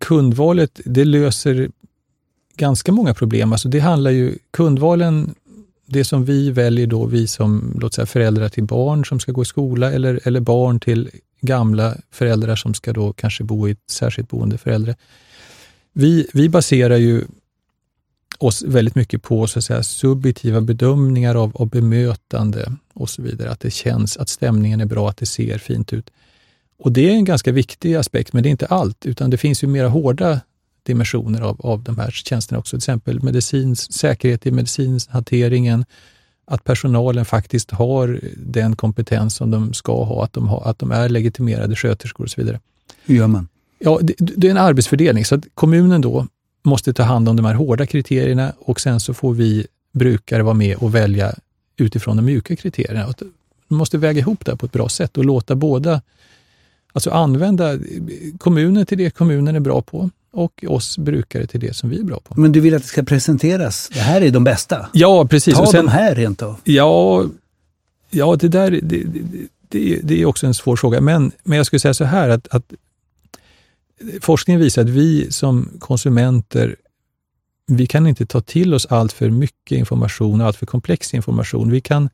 kundvalet, 0.00 0.80
det 0.84 1.04
löser 1.04 1.70
ganska 2.56 2.92
många 2.92 3.14
problem. 3.14 3.52
Alltså 3.52 3.68
det 3.68 3.80
handlar 3.80 4.10
ju, 4.10 4.38
kundvalen, 4.50 5.34
det 5.86 6.04
som 6.04 6.24
vi 6.24 6.50
väljer 6.50 6.86
då, 6.86 7.06
vi 7.06 7.26
som 7.26 7.76
låt 7.80 7.94
säga 7.94 8.06
föräldrar 8.06 8.48
till 8.48 8.64
barn 8.64 9.04
som 9.04 9.20
ska 9.20 9.32
gå 9.32 9.42
i 9.42 9.44
skola 9.44 9.92
eller, 9.92 10.20
eller 10.24 10.40
barn 10.40 10.80
till 10.80 11.10
gamla 11.40 11.96
föräldrar 12.10 12.56
som 12.56 12.74
ska 12.74 12.92
då 12.92 13.12
kanske 13.12 13.44
bo 13.44 13.68
i 13.68 13.70
ett 13.70 13.90
särskilt 13.90 14.28
boende 14.28 14.58
för 14.58 14.70
äldre. 14.70 14.96
Vi, 15.92 16.26
vi 16.32 16.48
baserar 16.48 16.96
ju 16.96 17.24
oss 18.38 18.62
väldigt 18.62 18.94
mycket 18.94 19.22
på 19.22 19.46
så 19.46 19.58
att 19.58 19.64
säga, 19.64 19.82
subjektiva 19.82 20.60
bedömningar 20.60 21.34
av, 21.34 21.52
av 21.56 21.68
bemötande 21.68 22.72
och 22.94 23.10
så 23.10 23.22
vidare. 23.22 23.50
Att 23.50 23.60
det 23.60 23.70
känns, 23.70 24.16
att 24.16 24.28
stämningen 24.28 24.80
är 24.80 24.86
bra, 24.86 25.08
att 25.08 25.16
det 25.16 25.26
ser 25.26 25.58
fint 25.58 25.92
ut. 25.92 26.10
Och 26.78 26.92
Det 26.92 27.10
är 27.10 27.12
en 27.12 27.24
ganska 27.24 27.52
viktig 27.52 27.94
aspekt, 27.94 28.32
men 28.32 28.42
det 28.42 28.48
är 28.48 28.50
inte 28.50 28.66
allt, 28.66 29.06
utan 29.06 29.30
det 29.30 29.36
finns 29.36 29.64
ju 29.64 29.66
mera 29.66 29.88
hårda 29.88 30.40
dimensioner 30.82 31.40
av, 31.40 31.60
av 31.60 31.82
de 31.82 31.98
här 31.98 32.10
tjänsterna 32.10 32.58
också. 32.58 32.70
Till 32.70 32.78
exempel 32.78 33.22
medicins, 33.22 33.92
säkerhet 33.92 34.46
i 34.46 34.50
medicinhanteringen, 34.50 35.84
att 36.46 36.64
personalen 36.64 37.24
faktiskt 37.24 37.70
har 37.70 38.20
den 38.36 38.76
kompetens 38.76 39.34
som 39.34 39.50
de 39.50 39.72
ska 39.72 40.04
ha, 40.04 40.24
att 40.24 40.32
de, 40.32 40.48
har, 40.48 40.70
att 40.70 40.78
de 40.78 40.92
är 40.92 41.08
legitimerade 41.08 41.76
sköterskor 41.76 42.24
och 42.24 42.30
så 42.30 42.40
vidare. 42.40 42.60
Hur 43.04 43.14
gör 43.14 43.26
man? 43.26 43.48
Ja, 43.78 43.98
det, 44.02 44.14
det 44.18 44.46
är 44.46 44.50
en 44.50 44.56
arbetsfördelning, 44.56 45.24
så 45.24 45.34
att 45.34 45.44
kommunen 45.54 46.00
då 46.00 46.26
måste 46.64 46.92
ta 46.92 47.02
hand 47.02 47.28
om 47.28 47.36
de 47.36 47.46
här 47.46 47.54
hårda 47.54 47.86
kriterierna 47.86 48.52
och 48.58 48.80
sen 48.80 49.00
så 49.00 49.14
får 49.14 49.34
vi 49.34 49.66
brukare 49.92 50.42
vara 50.42 50.54
med 50.54 50.76
och 50.76 50.94
välja 50.94 51.34
utifrån 51.76 52.16
de 52.16 52.24
mjuka 52.24 52.56
kriterierna. 52.56 53.14
Man 53.68 53.78
måste 53.78 53.98
väga 53.98 54.18
ihop 54.18 54.44
det 54.44 54.56
på 54.56 54.66
ett 54.66 54.72
bra 54.72 54.88
sätt 54.88 55.18
och 55.18 55.24
låta 55.24 55.54
båda, 55.54 56.02
alltså 56.92 57.10
använda 57.10 57.78
kommunen 58.38 58.86
till 58.86 58.98
det 58.98 59.10
kommunen 59.10 59.56
är 59.56 59.60
bra 59.60 59.82
på 59.82 60.10
och 60.32 60.64
oss 60.68 60.98
brukare 60.98 61.46
till 61.46 61.60
det 61.60 61.76
som 61.76 61.90
vi 61.90 61.98
är 61.98 62.04
bra 62.04 62.20
på. 62.20 62.40
Men 62.40 62.52
du 62.52 62.60
vill 62.60 62.74
att 62.74 62.82
det 62.82 62.88
ska 62.88 63.02
presenteras, 63.02 63.90
det 63.92 64.00
här 64.00 64.20
är 64.20 64.30
de 64.30 64.44
bästa? 64.44 64.88
Ja, 64.92 65.26
precis. 65.26 65.54
Ta 65.54 65.66
sen, 65.66 65.86
de 65.86 65.90
här 65.90 66.14
rent 66.14 66.42
av. 66.42 66.60
Ja, 66.64 67.24
ja 68.10 68.36
det 68.36 68.48
där 68.48 68.70
det, 68.70 69.04
det, 69.68 70.00
det, 70.02 70.22
är 70.22 70.26
också 70.26 70.46
en 70.46 70.54
svår 70.54 70.76
fråga. 70.76 71.00
Men, 71.00 71.32
men 71.42 71.56
jag 71.56 71.66
skulle 71.66 71.80
säga 71.80 71.94
så 71.94 72.04
här 72.04 72.28
att, 72.28 72.48
att 72.48 72.72
forskningen 74.20 74.60
visar 74.60 74.82
att 74.82 74.88
vi 74.88 75.32
som 75.32 75.70
konsumenter, 75.78 76.76
vi 77.66 77.86
kan 77.86 78.06
inte 78.06 78.26
ta 78.26 78.40
till 78.40 78.74
oss 78.74 78.86
allt 78.86 79.12
för 79.12 79.30
mycket 79.30 79.78
information, 79.78 80.40
allt 80.40 80.56
för 80.56 80.66
komplex 80.66 81.14
information. 81.14 81.70
Vi 81.70 81.80
kan 81.80 82.08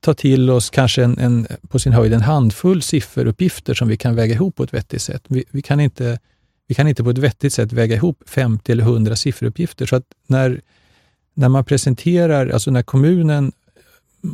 ta 0.00 0.14
till 0.14 0.50
oss 0.50 0.70
kanske 0.70 1.04
en, 1.04 1.18
en, 1.18 1.46
på 1.68 1.78
sin 1.78 1.92
höjd 1.92 2.12
en 2.12 2.20
handfull 2.20 2.82
sifferuppgifter 2.82 3.74
som 3.74 3.88
vi 3.88 3.96
kan 3.96 4.14
väga 4.14 4.34
ihop 4.34 4.56
på 4.56 4.62
ett 4.62 4.74
vettigt 4.74 5.02
sätt. 5.02 5.24
Vi, 5.28 5.44
vi, 5.50 5.62
kan 5.62 5.80
inte, 5.80 6.18
vi 6.66 6.74
kan 6.74 6.88
inte 6.88 7.04
på 7.04 7.10
ett 7.10 7.18
vettigt 7.18 7.52
sätt 7.52 7.72
väga 7.72 7.96
ihop 7.96 8.22
50 8.26 8.72
eller 8.72 8.82
100 8.82 9.16
sifferuppgifter. 9.16 9.86
Så 9.86 9.96
att 9.96 10.04
när, 10.26 10.60
när 11.34 11.48
man 11.48 11.64
presenterar, 11.64 12.48
alltså 12.48 12.70
när 12.70 12.82
kommunen 12.82 13.52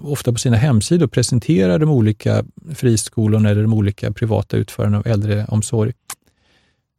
ofta 0.03 0.33
på 0.33 0.39
sina 0.39 0.57
hemsidor 0.57 1.07
presenterar 1.07 1.79
de 1.79 1.91
olika 1.91 2.45
friskolorna 2.75 3.51
eller 3.51 3.63
de 3.63 3.75
olika 3.75 4.13
privata 4.13 4.57
utförarna 4.57 4.99
av 4.99 5.07
äldreomsorg, 5.07 5.93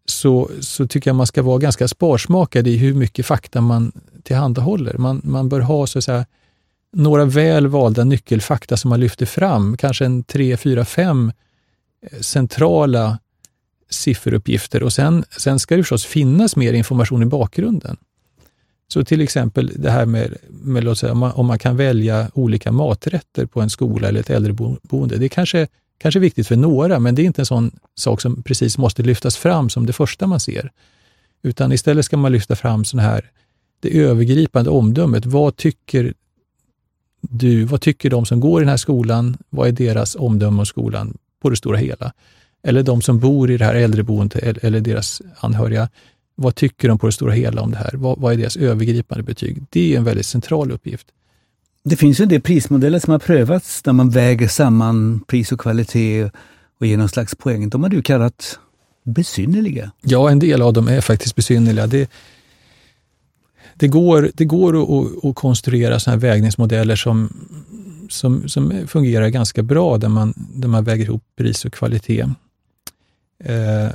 så, 0.05 0.49
så 0.61 0.87
tycker 0.87 1.09
jag 1.09 1.15
man 1.15 1.27
ska 1.27 1.41
vara 1.41 1.57
ganska 1.57 1.87
sparsmakad 1.87 2.67
i 2.67 2.77
hur 2.77 2.93
mycket 2.93 3.25
fakta 3.25 3.61
man 3.61 3.91
tillhandahåller. 4.23 4.97
Man, 4.97 5.21
man 5.23 5.49
bör 5.49 5.59
ha 5.59 5.87
så 5.87 5.97
att 5.97 6.03
säga, 6.03 6.25
några 6.93 7.25
väl 7.25 7.67
valda 7.67 8.03
nyckelfakta 8.03 8.77
som 8.77 8.89
man 8.89 8.99
lyfter 8.99 9.25
fram, 9.25 9.77
kanske 9.77 10.05
en 10.05 10.23
tre, 10.23 10.57
fyra, 10.57 10.85
fem 10.85 11.31
eh, 12.11 12.19
centrala 12.19 13.19
sifferuppgifter 13.89 14.83
och 14.83 14.93
sen, 14.93 15.25
sen 15.37 15.59
ska 15.59 15.75
det 15.75 15.83
förstås 15.83 16.05
finnas 16.05 16.55
mer 16.55 16.73
information 16.73 17.23
i 17.23 17.25
bakgrunden. 17.25 17.97
Så 18.87 19.03
till 19.03 19.21
exempel 19.21 19.71
det 19.75 19.91
här 19.91 20.05
med, 20.05 20.37
med 20.49 20.83
låt 20.83 20.97
säga, 20.97 21.11
om, 21.11 21.17
man, 21.17 21.31
om 21.31 21.45
man 21.45 21.59
kan 21.59 21.77
välja 21.77 22.31
olika 22.33 22.71
maträtter 22.71 23.45
på 23.45 23.61
en 23.61 23.69
skola 23.69 24.07
eller 24.07 24.19
ett 24.19 24.29
äldreboende. 24.29 25.17
Det 25.17 25.29
kanske 25.29 25.67
kanske 26.03 26.19
viktigt 26.19 26.47
för 26.47 26.55
några, 26.55 26.99
men 26.99 27.15
det 27.15 27.21
är 27.21 27.25
inte 27.25 27.41
en 27.41 27.45
sån 27.45 27.71
sak 27.95 28.21
som 28.21 28.43
precis 28.43 28.77
måste 28.77 29.03
lyftas 29.03 29.37
fram 29.37 29.69
som 29.69 29.85
det 29.85 29.93
första 29.93 30.27
man 30.27 30.39
ser. 30.39 30.71
Utan 31.43 31.71
istället 31.71 32.05
ska 32.05 32.17
man 32.17 32.31
lyfta 32.31 32.55
fram 32.55 32.85
sån 32.85 32.99
här, 32.99 33.31
det 33.79 33.99
övergripande 33.99 34.69
omdömet. 34.69 35.25
Vad 35.25 35.55
tycker 35.55 36.13
du, 37.21 37.63
vad 37.63 37.81
tycker 37.81 38.09
de 38.09 38.25
som 38.25 38.39
går 38.39 38.61
i 38.61 38.63
den 38.63 38.69
här 38.69 38.77
skolan? 38.77 39.37
Vad 39.49 39.67
är 39.67 39.71
deras 39.71 40.15
omdöme 40.15 40.59
om 40.59 40.65
skolan 40.65 41.17
på 41.41 41.49
det 41.49 41.55
stora 41.55 41.77
hela? 41.77 42.13
eller 42.63 42.83
de 42.83 43.01
som 43.01 43.19
bor 43.19 43.51
i 43.51 43.57
det 43.57 43.65
här 43.65 43.75
äldreboendet 43.75 44.63
eller 44.63 44.79
deras 44.79 45.21
anhöriga, 45.39 45.89
vad 46.35 46.55
tycker 46.55 46.87
de 46.87 46.99
på 46.99 47.05
det 47.05 47.11
stora 47.11 47.33
hela 47.33 47.61
om 47.61 47.71
det 47.71 47.77
här? 47.77 47.91
Vad, 47.93 48.19
vad 48.19 48.33
är 48.33 48.37
deras 48.37 48.57
övergripande 48.57 49.23
betyg? 49.23 49.63
Det 49.69 49.93
är 49.93 49.97
en 49.97 50.03
väldigt 50.03 50.25
central 50.25 50.71
uppgift. 50.71 51.07
Det 51.83 51.95
finns 51.95 52.19
ju 52.19 52.23
en 52.23 52.29
del 52.29 52.41
prismodeller 52.41 52.99
som 52.99 53.11
har 53.11 53.19
prövats 53.19 53.81
där 53.81 53.93
man 53.93 54.09
väger 54.09 54.47
samman 54.47 55.19
pris 55.27 55.51
och 55.51 55.59
kvalitet 55.59 56.29
och 56.79 56.85
ger 56.85 56.97
någon 56.97 57.09
slags 57.09 57.35
poäng. 57.35 57.69
De 57.69 57.83
har 57.83 57.89
du 57.89 58.01
kallat 58.01 58.59
besynnerliga. 59.03 59.91
Ja, 60.01 60.29
en 60.31 60.39
del 60.39 60.61
av 60.61 60.73
dem 60.73 60.87
är 60.87 61.01
faktiskt 61.01 61.35
besynnerliga. 61.35 61.87
Det, 61.87 62.11
det 63.75 63.87
går, 63.87 64.31
det 64.33 64.45
går 64.45 64.83
att, 64.83 65.25
att 65.25 65.35
konstruera 65.35 65.99
sådana 65.99 66.15
här 66.15 66.29
vägningsmodeller 66.29 66.95
som, 66.95 67.33
som, 68.09 68.49
som 68.49 68.87
fungerar 68.87 69.27
ganska 69.27 69.63
bra, 69.63 69.97
där 69.97 70.09
man, 70.09 70.33
där 70.55 70.67
man 70.67 70.83
väger 70.83 71.05
ihop 71.05 71.23
pris 71.37 71.65
och 71.65 71.73
kvalitet. 71.73 72.25
Eh, 73.43 73.89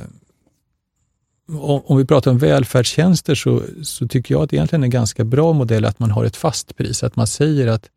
om 1.56 1.98
vi 1.98 2.04
pratar 2.04 2.30
om 2.30 2.38
välfärdstjänster 2.38 3.34
så, 3.34 3.62
så 3.82 4.08
tycker 4.08 4.34
jag 4.34 4.42
att 4.42 4.50
det 4.50 4.56
egentligen 4.56 4.82
är 4.82 4.86
en 4.86 4.90
ganska 4.90 5.24
bra 5.24 5.52
modell 5.52 5.84
att 5.84 5.98
man 5.98 6.10
har 6.10 6.24
ett 6.24 6.36
fast 6.36 6.76
pris. 6.76 7.02
Att 7.02 7.16
man 7.16 7.26
säger 7.26 7.66
att 7.66 7.90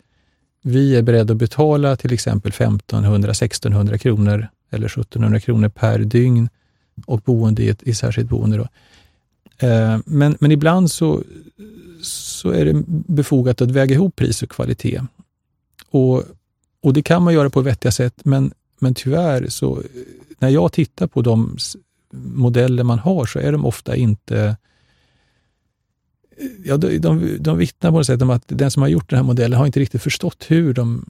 vi 0.63 0.95
är 0.95 1.01
beredda 1.01 1.33
att 1.33 1.37
betala 1.37 1.95
till 1.95 2.13
exempel 2.13 2.51
1500-1600 2.51 3.97
kronor 3.97 4.47
eller 4.69 4.85
1700 4.85 5.39
kronor 5.39 5.69
per 5.69 5.99
dygn 5.99 6.49
och 7.05 7.21
boende 7.21 7.63
i 7.63 7.69
ett 7.69 7.83
i 7.83 7.93
särskilt 7.93 8.29
boende. 8.29 8.57
Då. 8.57 8.67
Eh, 9.67 9.99
men, 10.05 10.37
men 10.39 10.51
ibland 10.51 10.91
så, 10.91 11.23
så 12.01 12.49
är 12.49 12.65
det 12.65 12.83
befogat 12.87 13.61
att 13.61 13.71
väga 13.71 13.95
ihop 13.95 14.15
pris 14.15 14.43
och 14.43 14.49
kvalitet. 14.49 15.01
Och, 15.89 16.23
och 16.81 16.93
det 16.93 17.01
kan 17.01 17.23
man 17.23 17.33
göra 17.33 17.49
på 17.49 17.61
vettiga 17.61 17.91
sätt, 17.91 18.15
men, 18.23 18.51
men 18.79 18.93
tyvärr 18.93 19.47
så 19.49 19.81
när 20.39 20.49
jag 20.49 20.71
tittar 20.71 21.07
på 21.07 21.21
de 21.21 21.57
modeller 22.13 22.83
man 22.83 22.99
har 22.99 23.25
så 23.25 23.39
är 23.39 23.51
de 23.51 23.65
ofta 23.65 23.95
inte 23.95 24.57
Ja, 26.65 26.77
de, 26.77 26.97
de, 26.97 27.37
de 27.39 27.57
vittnar 27.57 27.91
på 27.91 27.97
något 27.97 28.05
sätt 28.05 28.21
om 28.21 28.29
att 28.29 28.43
den 28.47 28.71
som 28.71 28.81
har 28.81 28.89
gjort 28.89 29.09
den 29.09 29.17
här 29.17 29.23
modellen 29.23 29.59
har 29.59 29.65
inte 29.65 29.79
riktigt 29.79 30.01
förstått 30.01 30.45
hur, 30.47 30.73
de, 30.73 31.09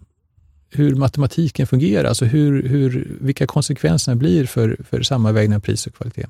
hur 0.70 0.96
matematiken 0.96 1.68
fungerar, 1.68 2.04
alltså 2.10 2.26
hur, 2.26 2.64
hur, 2.64 3.18
vilka 3.22 3.48
konsekvenserna 3.48 4.16
blir 4.16 4.46
för, 4.46 4.78
för 4.90 5.02
sammanvägning 5.02 5.56
av 5.56 5.60
pris 5.60 5.88
och 5.88 5.96
kvalitet. 5.96 6.28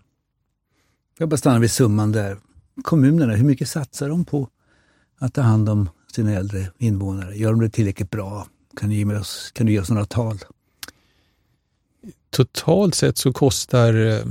Jag 1.18 1.30
bara 1.30 1.38
stannar 1.38 1.60
vid 1.60 1.72
summan 1.72 2.12
där. 2.12 2.38
Kommunerna, 2.84 3.34
hur 3.34 3.46
mycket 3.46 3.70
satsar 3.70 4.10
de 4.10 4.26
på 4.26 4.50
att 5.20 5.34
ta 5.34 5.42
hand 5.42 5.70
om 5.70 5.90
sina 6.16 6.32
äldre 6.32 6.68
invånare? 6.78 7.38
Gör 7.38 7.52
de 7.52 7.62
det 7.62 7.70
tillräckligt 7.70 8.12
bra? 8.12 8.48
Kan 8.78 8.90
du 8.90 8.96
ge, 8.96 9.06
oss, 9.06 9.52
kan 9.54 9.66
du 9.66 9.74
ge 9.74 9.80
oss 9.80 9.90
några 9.90 10.06
tal? 10.06 10.40
Totalt 12.30 12.96
sett 12.96 13.18
så 13.18 13.34
kostar 13.34 13.94
eh, 13.94 14.22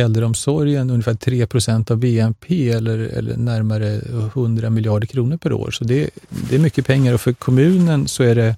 äldreomsorgen 0.00 0.90
ungefär 0.90 1.14
3 1.14 1.46
procent 1.46 1.90
av 1.90 1.96
BNP 1.96 2.70
eller, 2.70 2.98
eller 2.98 3.36
närmare 3.36 3.94
100 3.94 4.70
miljarder 4.70 5.06
kronor 5.06 5.36
per 5.36 5.52
år. 5.52 5.70
Så 5.70 5.84
det, 5.84 6.10
det 6.28 6.54
är 6.54 6.58
mycket 6.58 6.86
pengar 6.86 7.14
och 7.14 7.20
för 7.20 7.32
kommunen 7.32 8.08
så 8.08 8.22
är 8.22 8.34
det 8.34 8.56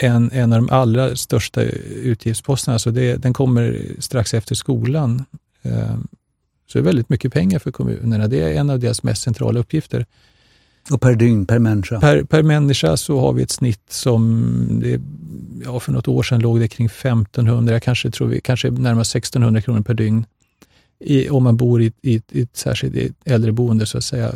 en, 0.00 0.30
en 0.32 0.52
av 0.52 0.58
de 0.58 0.70
allra 0.70 1.16
största 1.16 1.62
utgiftsposterna. 1.62 2.78
Så 2.78 2.90
det, 2.90 3.16
den 3.16 3.32
kommer 3.32 3.80
strax 3.98 4.34
efter 4.34 4.54
skolan. 4.54 5.24
Eh, 5.62 5.96
så 6.66 6.78
det 6.78 6.82
är 6.82 6.84
väldigt 6.84 7.08
mycket 7.08 7.32
pengar 7.32 7.58
för 7.58 7.70
kommunerna. 7.70 8.28
Det 8.28 8.42
är 8.42 8.60
en 8.60 8.70
av 8.70 8.78
deras 8.78 9.02
mest 9.02 9.22
centrala 9.22 9.60
uppgifter. 9.60 10.06
Och 10.90 11.00
per 11.00 11.14
dygn, 11.14 11.46
per 11.46 11.58
människa? 11.58 12.00
Per, 12.00 12.22
per 12.22 12.42
människa 12.42 12.96
så 12.96 13.20
har 13.20 13.32
vi 13.32 13.42
ett 13.42 13.50
snitt 13.50 13.92
som, 13.92 14.80
det, 14.82 15.00
ja, 15.64 15.80
för 15.80 15.92
något 15.92 16.08
år 16.08 16.22
sedan 16.22 16.40
låg 16.40 16.60
det 16.60 16.68
kring 16.68 16.86
1500, 16.86 17.80
kanske, 17.80 18.10
tror 18.10 18.28
vi, 18.28 18.40
kanske 18.40 18.70
närmare 18.70 19.02
1600 19.02 19.60
kronor 19.62 19.82
per 19.82 19.94
dygn. 19.94 20.26
I, 21.00 21.28
om 21.28 21.44
man 21.44 21.56
bor 21.56 21.82
i, 21.82 21.92
i, 22.02 22.22
i 22.30 22.42
ett 22.42 22.56
särskilt 22.56 23.16
äldreboende 23.24 23.86
så 23.86 23.98
att 23.98 24.04
säga. 24.04 24.32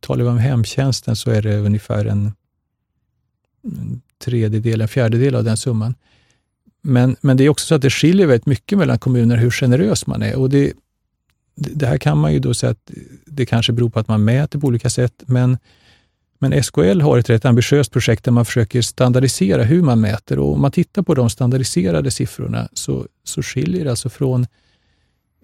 Talar 0.00 0.24
vi 0.24 0.30
om 0.30 0.38
hemtjänsten 0.38 1.16
så 1.16 1.30
är 1.30 1.42
det 1.42 1.58
ungefär 1.58 2.04
en, 2.04 2.32
en 3.64 4.00
tredjedel, 4.24 4.80
en 4.80 4.88
fjärdedel 4.88 5.34
av 5.34 5.44
den 5.44 5.56
summan. 5.56 5.94
Men, 6.82 7.16
men 7.20 7.36
det 7.36 7.44
är 7.44 7.48
också 7.48 7.66
så 7.66 7.74
att 7.74 7.82
det 7.82 7.90
skiljer 7.90 8.26
väldigt 8.26 8.46
mycket 8.46 8.78
mellan 8.78 8.98
kommuner 8.98 9.36
hur 9.36 9.50
generös 9.50 10.06
man 10.06 10.22
är. 10.22 10.36
Och 10.36 10.50
det, 10.50 10.72
det 11.54 11.86
här 11.86 11.98
kan 11.98 12.18
man 12.18 12.32
ju 12.32 12.38
då 12.38 12.54
säga 12.54 12.70
att 12.70 12.90
det 13.24 13.46
kanske 13.46 13.72
beror 13.72 13.90
på 13.90 13.98
att 13.98 14.08
man 14.08 14.24
mäter 14.24 14.58
på 14.58 14.66
olika 14.66 14.90
sätt, 14.90 15.22
men 15.26 15.58
men 16.42 16.62
SKL 16.62 17.00
har 17.00 17.18
ett 17.18 17.30
rätt 17.30 17.44
ambitiöst 17.44 17.92
projekt 17.92 18.24
där 18.24 18.32
man 18.32 18.44
försöker 18.44 18.82
standardisera 18.82 19.62
hur 19.62 19.82
man 19.82 20.00
mäter 20.00 20.38
och 20.38 20.52
om 20.52 20.60
man 20.60 20.70
tittar 20.70 21.02
på 21.02 21.14
de 21.14 21.30
standardiserade 21.30 22.10
siffrorna 22.10 22.68
så, 22.72 23.06
så 23.24 23.42
skiljer 23.42 23.84
det 23.84 23.90
alltså 23.90 24.08
från 24.08 24.46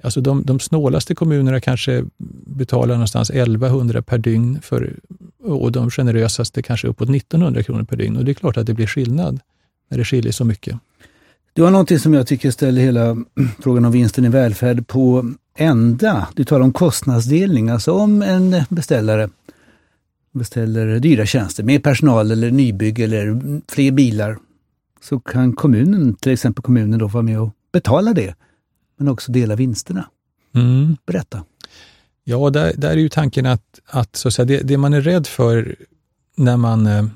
Alltså 0.02 0.20
de, 0.20 0.42
de 0.44 0.60
snålaste 0.60 1.14
kommunerna 1.14 1.60
kanske 1.60 2.04
betalar 2.46 2.94
någonstans 2.94 3.30
1100 3.30 4.02
per 4.02 4.18
dygn 4.18 4.58
för, 4.62 4.96
och 5.42 5.72
de 5.72 5.90
generösaste 5.90 6.62
kanske 6.62 6.88
uppåt 6.88 7.10
1900 7.10 7.62
kronor 7.62 7.84
per 7.84 7.96
dygn. 7.96 8.16
Och 8.16 8.24
det 8.24 8.32
är 8.32 8.34
klart 8.34 8.56
att 8.56 8.66
det 8.66 8.74
blir 8.74 8.86
skillnad 8.86 9.40
när 9.90 9.98
det 9.98 10.04
skiljer 10.04 10.32
så 10.32 10.44
mycket. 10.44 10.76
Du 11.52 11.62
har 11.62 11.70
någonting 11.70 11.98
som 11.98 12.14
jag 12.14 12.26
tycker 12.26 12.50
ställer 12.50 12.82
hela 12.82 13.16
frågan 13.60 13.84
om 13.84 13.92
vinsten 13.92 14.24
i 14.24 14.28
välfärd 14.28 14.86
på 14.86 15.32
ända. 15.56 16.28
Du 16.34 16.44
talar 16.44 16.64
om 16.64 16.72
kostnadsdelning, 16.72 17.68
alltså 17.68 17.92
om 17.92 18.22
en 18.22 18.62
beställare 18.68 19.28
beställer 20.32 20.98
dyra 21.00 21.26
tjänster, 21.26 21.62
mer 21.62 21.78
personal 21.78 22.30
eller 22.30 22.50
nybygge 22.50 23.04
eller 23.04 23.40
fler 23.68 23.90
bilar, 23.90 24.38
så 25.00 25.20
kan 25.20 25.52
kommunen, 25.52 26.14
till 26.14 26.32
exempel 26.32 26.62
kommunen, 26.62 26.98
då 26.98 27.06
vara 27.06 27.22
med 27.22 27.40
och 27.40 27.54
betala 27.72 28.12
det, 28.12 28.34
men 28.96 29.08
också 29.08 29.32
dela 29.32 29.56
vinsterna. 29.56 30.08
Mm. 30.54 30.96
Berätta. 31.06 31.44
Ja, 32.24 32.50
där, 32.50 32.72
där 32.76 32.90
är 32.90 32.96
ju 32.96 33.08
tanken 33.08 33.46
att, 33.46 33.80
att, 33.86 34.16
så 34.16 34.28
att 34.28 34.34
säga, 34.34 34.46
det, 34.46 34.60
det, 34.60 34.76
man 34.76 34.94
är 34.94 35.00
rädd 35.00 35.26
för 35.26 35.76
när 36.36 36.56
man, 36.56 36.86
eh, 36.86 37.06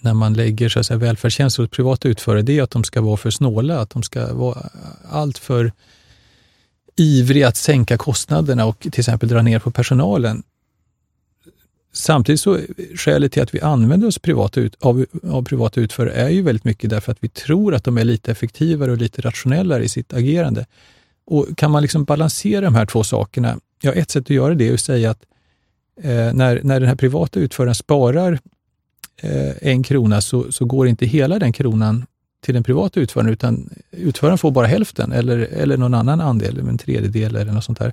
när 0.00 0.14
man 0.14 0.34
lägger 0.34 0.68
så 0.68 0.80
att 0.80 0.86
säga, 0.86 0.98
välfärdstjänster 0.98 1.62
hos 1.62 1.70
privata 1.70 2.08
utförare, 2.08 2.42
det 2.42 2.58
är 2.58 2.62
att 2.62 2.70
de 2.70 2.84
ska 2.84 3.00
vara 3.00 3.16
för 3.16 3.30
snåla, 3.30 3.80
att 3.80 3.90
de 3.90 4.02
ska 4.02 4.34
vara 4.34 4.70
allt 5.10 5.38
för 5.38 5.72
ivriga 6.96 7.48
att 7.48 7.56
sänka 7.56 7.96
kostnaderna 7.96 8.66
och 8.66 8.80
till 8.80 9.00
exempel 9.00 9.28
dra 9.28 9.42
ner 9.42 9.58
på 9.58 9.70
personalen. 9.70 10.42
Samtidigt 11.96 12.40
så 12.40 12.58
skälet 12.94 13.32
till 13.32 13.42
att 13.42 13.54
vi 13.54 13.60
använder 13.60 14.08
oss 14.08 14.18
privata 14.18 14.60
ut, 14.60 14.76
av, 14.80 15.06
av 15.30 15.42
privata 15.42 15.80
utförare 15.80 16.12
är 16.12 16.28
ju 16.28 16.42
väldigt 16.42 16.64
mycket 16.64 16.90
därför 16.90 17.12
att 17.12 17.18
vi 17.20 17.28
tror 17.28 17.74
att 17.74 17.84
de 17.84 17.98
är 17.98 18.04
lite 18.04 18.32
effektivare 18.32 18.90
och 18.90 18.98
lite 18.98 19.22
rationellare 19.22 19.84
i 19.84 19.88
sitt 19.88 20.12
agerande. 20.12 20.66
Och 21.26 21.46
Kan 21.56 21.70
man 21.70 21.82
liksom 21.82 22.04
balansera 22.04 22.60
de 22.60 22.74
här 22.74 22.86
två 22.86 23.04
sakerna? 23.04 23.58
Ja, 23.82 23.92
ett 23.92 24.10
sätt 24.10 24.24
att 24.24 24.30
göra 24.30 24.54
det 24.54 24.68
är 24.68 24.74
att 24.74 24.80
säga 24.80 25.10
att 25.10 25.22
eh, 26.02 26.10
när, 26.10 26.60
när 26.62 26.80
den 26.80 26.88
här 26.88 26.96
privata 26.96 27.40
utföraren 27.40 27.74
sparar 27.74 28.38
eh, 29.22 29.52
en 29.60 29.82
krona 29.82 30.20
så, 30.20 30.52
så 30.52 30.64
går 30.64 30.88
inte 30.88 31.06
hela 31.06 31.38
den 31.38 31.52
kronan 31.52 32.06
till 32.40 32.54
den 32.54 32.62
privata 32.62 33.00
utföraren, 33.00 33.32
utan 33.32 33.70
utföraren 33.90 34.38
får 34.38 34.50
bara 34.50 34.66
hälften 34.66 35.12
eller, 35.12 35.38
eller 35.38 35.76
någon 35.76 35.94
annan 35.94 36.20
andel, 36.20 36.58
en 36.58 36.78
tredjedel 36.78 37.36
eller 37.36 37.52
något 37.52 37.64
sånt 37.64 37.78
där 37.78 37.92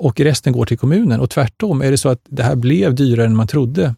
och 0.00 0.20
resten 0.20 0.52
går 0.52 0.66
till 0.66 0.78
kommunen. 0.78 1.20
Och 1.20 1.30
tvärtom, 1.30 1.82
är 1.82 1.90
det 1.90 1.98
så 1.98 2.08
att 2.08 2.20
det 2.28 2.42
här 2.42 2.56
blev 2.56 2.94
dyrare 2.94 3.26
än 3.26 3.36
man 3.36 3.46
trodde, 3.46 3.94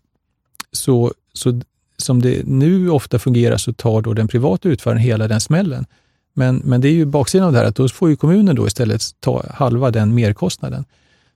så, 0.73 1.12
så 1.33 1.61
som 1.97 2.23
det 2.23 2.47
nu 2.47 2.91
ofta 2.91 3.19
fungerar 3.19 3.57
så 3.57 3.73
tar 3.73 4.03
då 4.03 4.15
den 4.15 4.29
privata 4.29 4.69
utföraren 4.69 5.01
hela 5.01 5.29
den 5.29 5.41
smällen. 5.41 5.87
Men, 6.35 6.57
men 6.65 6.81
det 6.81 6.88
är 6.88 6.93
ju 6.93 7.05
baksidan 7.05 7.47
av 7.47 7.53
det 7.53 7.59
här 7.59 7.67
att 7.67 7.77
då 7.77 7.88
får 7.88 8.11
ju 8.11 8.17
kommunen 8.17 8.57
då 8.57 8.67
istället 8.67 9.03
ta 9.21 9.45
halva 9.51 9.91
den 9.91 10.15
merkostnaden. 10.15 10.85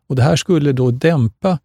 Och 0.06 0.16
det 0.16 0.22
här 0.22 0.36
skulle 0.36 0.72
då 0.72 0.90
dämpa 0.90 1.58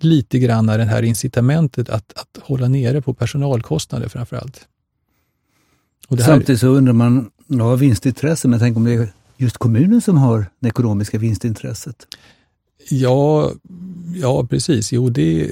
lite 0.00 0.38
grann 0.38 0.66
det 0.66 0.84
här 0.84 1.02
incitamentet 1.02 1.88
att, 1.88 2.12
att 2.16 2.42
hålla 2.42 2.68
nere 2.68 3.02
på 3.02 3.14
personalkostnader 3.14 4.08
framför 4.08 4.36
allt. 4.36 4.68
Här... 6.10 6.16
Samtidigt 6.16 6.60
så 6.60 6.66
undrar 6.66 6.92
man, 6.92 7.30
ja 7.46 7.74
vinstintresse, 7.74 8.48
men 8.48 8.58
tänk 8.58 8.76
om 8.76 8.84
det 8.84 8.92
är 8.92 9.08
just 9.36 9.58
kommunen 9.58 10.00
som 10.00 10.16
har 10.16 10.46
det 10.60 10.68
ekonomiska 10.68 11.18
vinstintresset? 11.18 12.06
Ja, 12.90 13.52
ja 14.14 14.46
precis. 14.46 14.92
Jo, 14.92 15.08
det, 15.08 15.50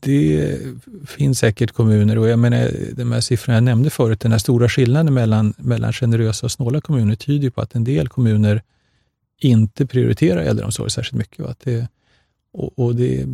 det 0.00 0.58
finns 1.06 1.38
säkert 1.38 1.72
kommuner 1.72 2.18
och 2.18 2.28
jag 2.28 2.38
menar, 2.38 2.70
de 2.92 3.12
här 3.12 3.20
siffrorna 3.20 3.56
jag 3.56 3.64
nämnde 3.64 3.90
förut, 3.90 4.20
den 4.20 4.32
här 4.32 4.38
stora 4.38 4.68
skillnaden 4.68 5.14
mellan, 5.14 5.54
mellan 5.56 5.92
generösa 5.92 6.46
och 6.46 6.52
snåla 6.52 6.80
kommuner 6.80 7.14
tyder 7.14 7.50
på 7.50 7.60
att 7.60 7.74
en 7.74 7.84
del 7.84 8.08
kommuner 8.08 8.62
inte 9.38 9.86
prioriterar 9.86 10.42
äldreomsorg 10.42 10.90
särskilt 10.90 11.18
mycket. 11.18 11.46
Att 11.46 11.60
det, 11.60 11.88
och, 12.52 12.78
och 12.78 12.96
det, 12.96 13.26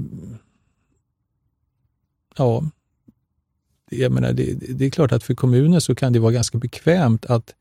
ja, 2.37 2.65
jag 3.91 4.13
menar, 4.13 4.33
det, 4.33 4.55
det, 4.55 4.85
är 4.85 4.91
klart 4.91 5.13
att 5.13 5.23
för 5.23 5.35
kommuner 5.35 5.81
så 5.81 5.95
kan 5.95 6.13
det 6.13 6.19
vara 6.19 6.33
ganska 6.33 6.59
bekvämt 6.59 7.27
att 7.27 7.55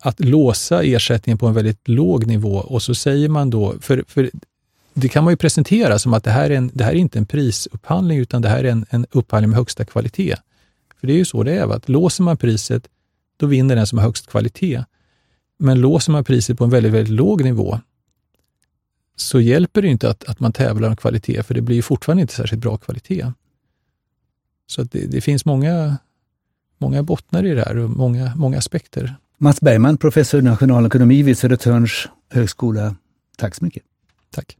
att 0.00 0.20
låsa 0.20 0.82
ersättningen 0.82 1.38
på 1.38 1.46
en 1.46 1.54
väldigt 1.54 1.88
låg 1.88 2.26
nivå 2.26 2.54
och 2.54 2.82
så 2.82 2.94
säger 2.94 3.28
man 3.28 3.50
då, 3.50 3.74
för, 3.80 4.04
för 4.08 4.30
det 4.94 5.08
kan 5.08 5.24
man 5.24 5.32
ju 5.32 5.36
presentera 5.36 5.98
som 5.98 6.14
att 6.14 6.24
det 6.24 6.30
här 6.30 6.50
är, 6.50 6.56
en, 6.56 6.70
det 6.74 6.84
här 6.84 6.92
är 6.92 6.96
inte 6.96 7.18
en 7.18 7.26
prisupphandling 7.26 8.18
utan 8.18 8.42
det 8.42 8.48
här 8.48 8.64
är 8.64 8.70
en, 8.70 8.86
en 8.90 9.06
upphandling 9.10 9.50
med 9.50 9.56
högsta 9.56 9.84
kvalitet. 9.84 10.36
För 11.00 11.06
det 11.06 11.12
är 11.12 11.16
ju 11.16 11.24
så 11.24 11.42
det 11.42 11.52
är, 11.52 11.74
att 11.74 11.88
låser 11.88 12.24
man 12.24 12.36
priset 12.36 12.88
då 13.36 13.46
vinner 13.46 13.76
den 13.76 13.86
som 13.86 13.98
har 13.98 14.04
högst 14.04 14.26
kvalitet. 14.26 14.84
Men 15.58 15.80
låser 15.80 16.12
man 16.12 16.24
priset 16.24 16.58
på 16.58 16.64
en 16.64 16.70
väldigt, 16.70 16.92
väldigt 16.92 17.14
låg 17.14 17.44
nivå, 17.44 17.80
så 19.16 19.40
hjälper 19.40 19.82
det 19.82 19.88
inte 19.88 20.10
att, 20.10 20.24
att 20.24 20.40
man 20.40 20.52
tävlar 20.52 20.88
om 20.88 20.96
kvalitet, 20.96 21.42
för 21.42 21.54
det 21.54 21.60
blir 21.60 21.82
fortfarande 21.82 22.20
inte 22.20 22.34
särskilt 22.34 22.62
bra 22.62 22.76
kvalitet. 22.76 23.32
Så 24.66 24.82
det, 24.82 25.06
det, 25.06 25.20
finns 25.20 25.44
många, 25.44 25.96
många 26.78 27.02
bottnar 27.02 27.46
i 27.46 27.54
det 27.54 27.64
här 27.64 27.76
och 27.76 27.90
många, 27.90 28.32
många 28.36 28.58
aspekter. 28.58 29.16
Mats 29.42 29.60
Bergman, 29.60 29.96
professor 29.96 30.40
i 30.40 30.42
nationalekonomi 30.42 31.22
vid 31.22 31.38
Södertörns 31.38 32.08
högskola. 32.30 32.96
Tack 33.36 33.54
så 33.54 33.64
mycket. 33.64 33.82
Tack. 34.34 34.59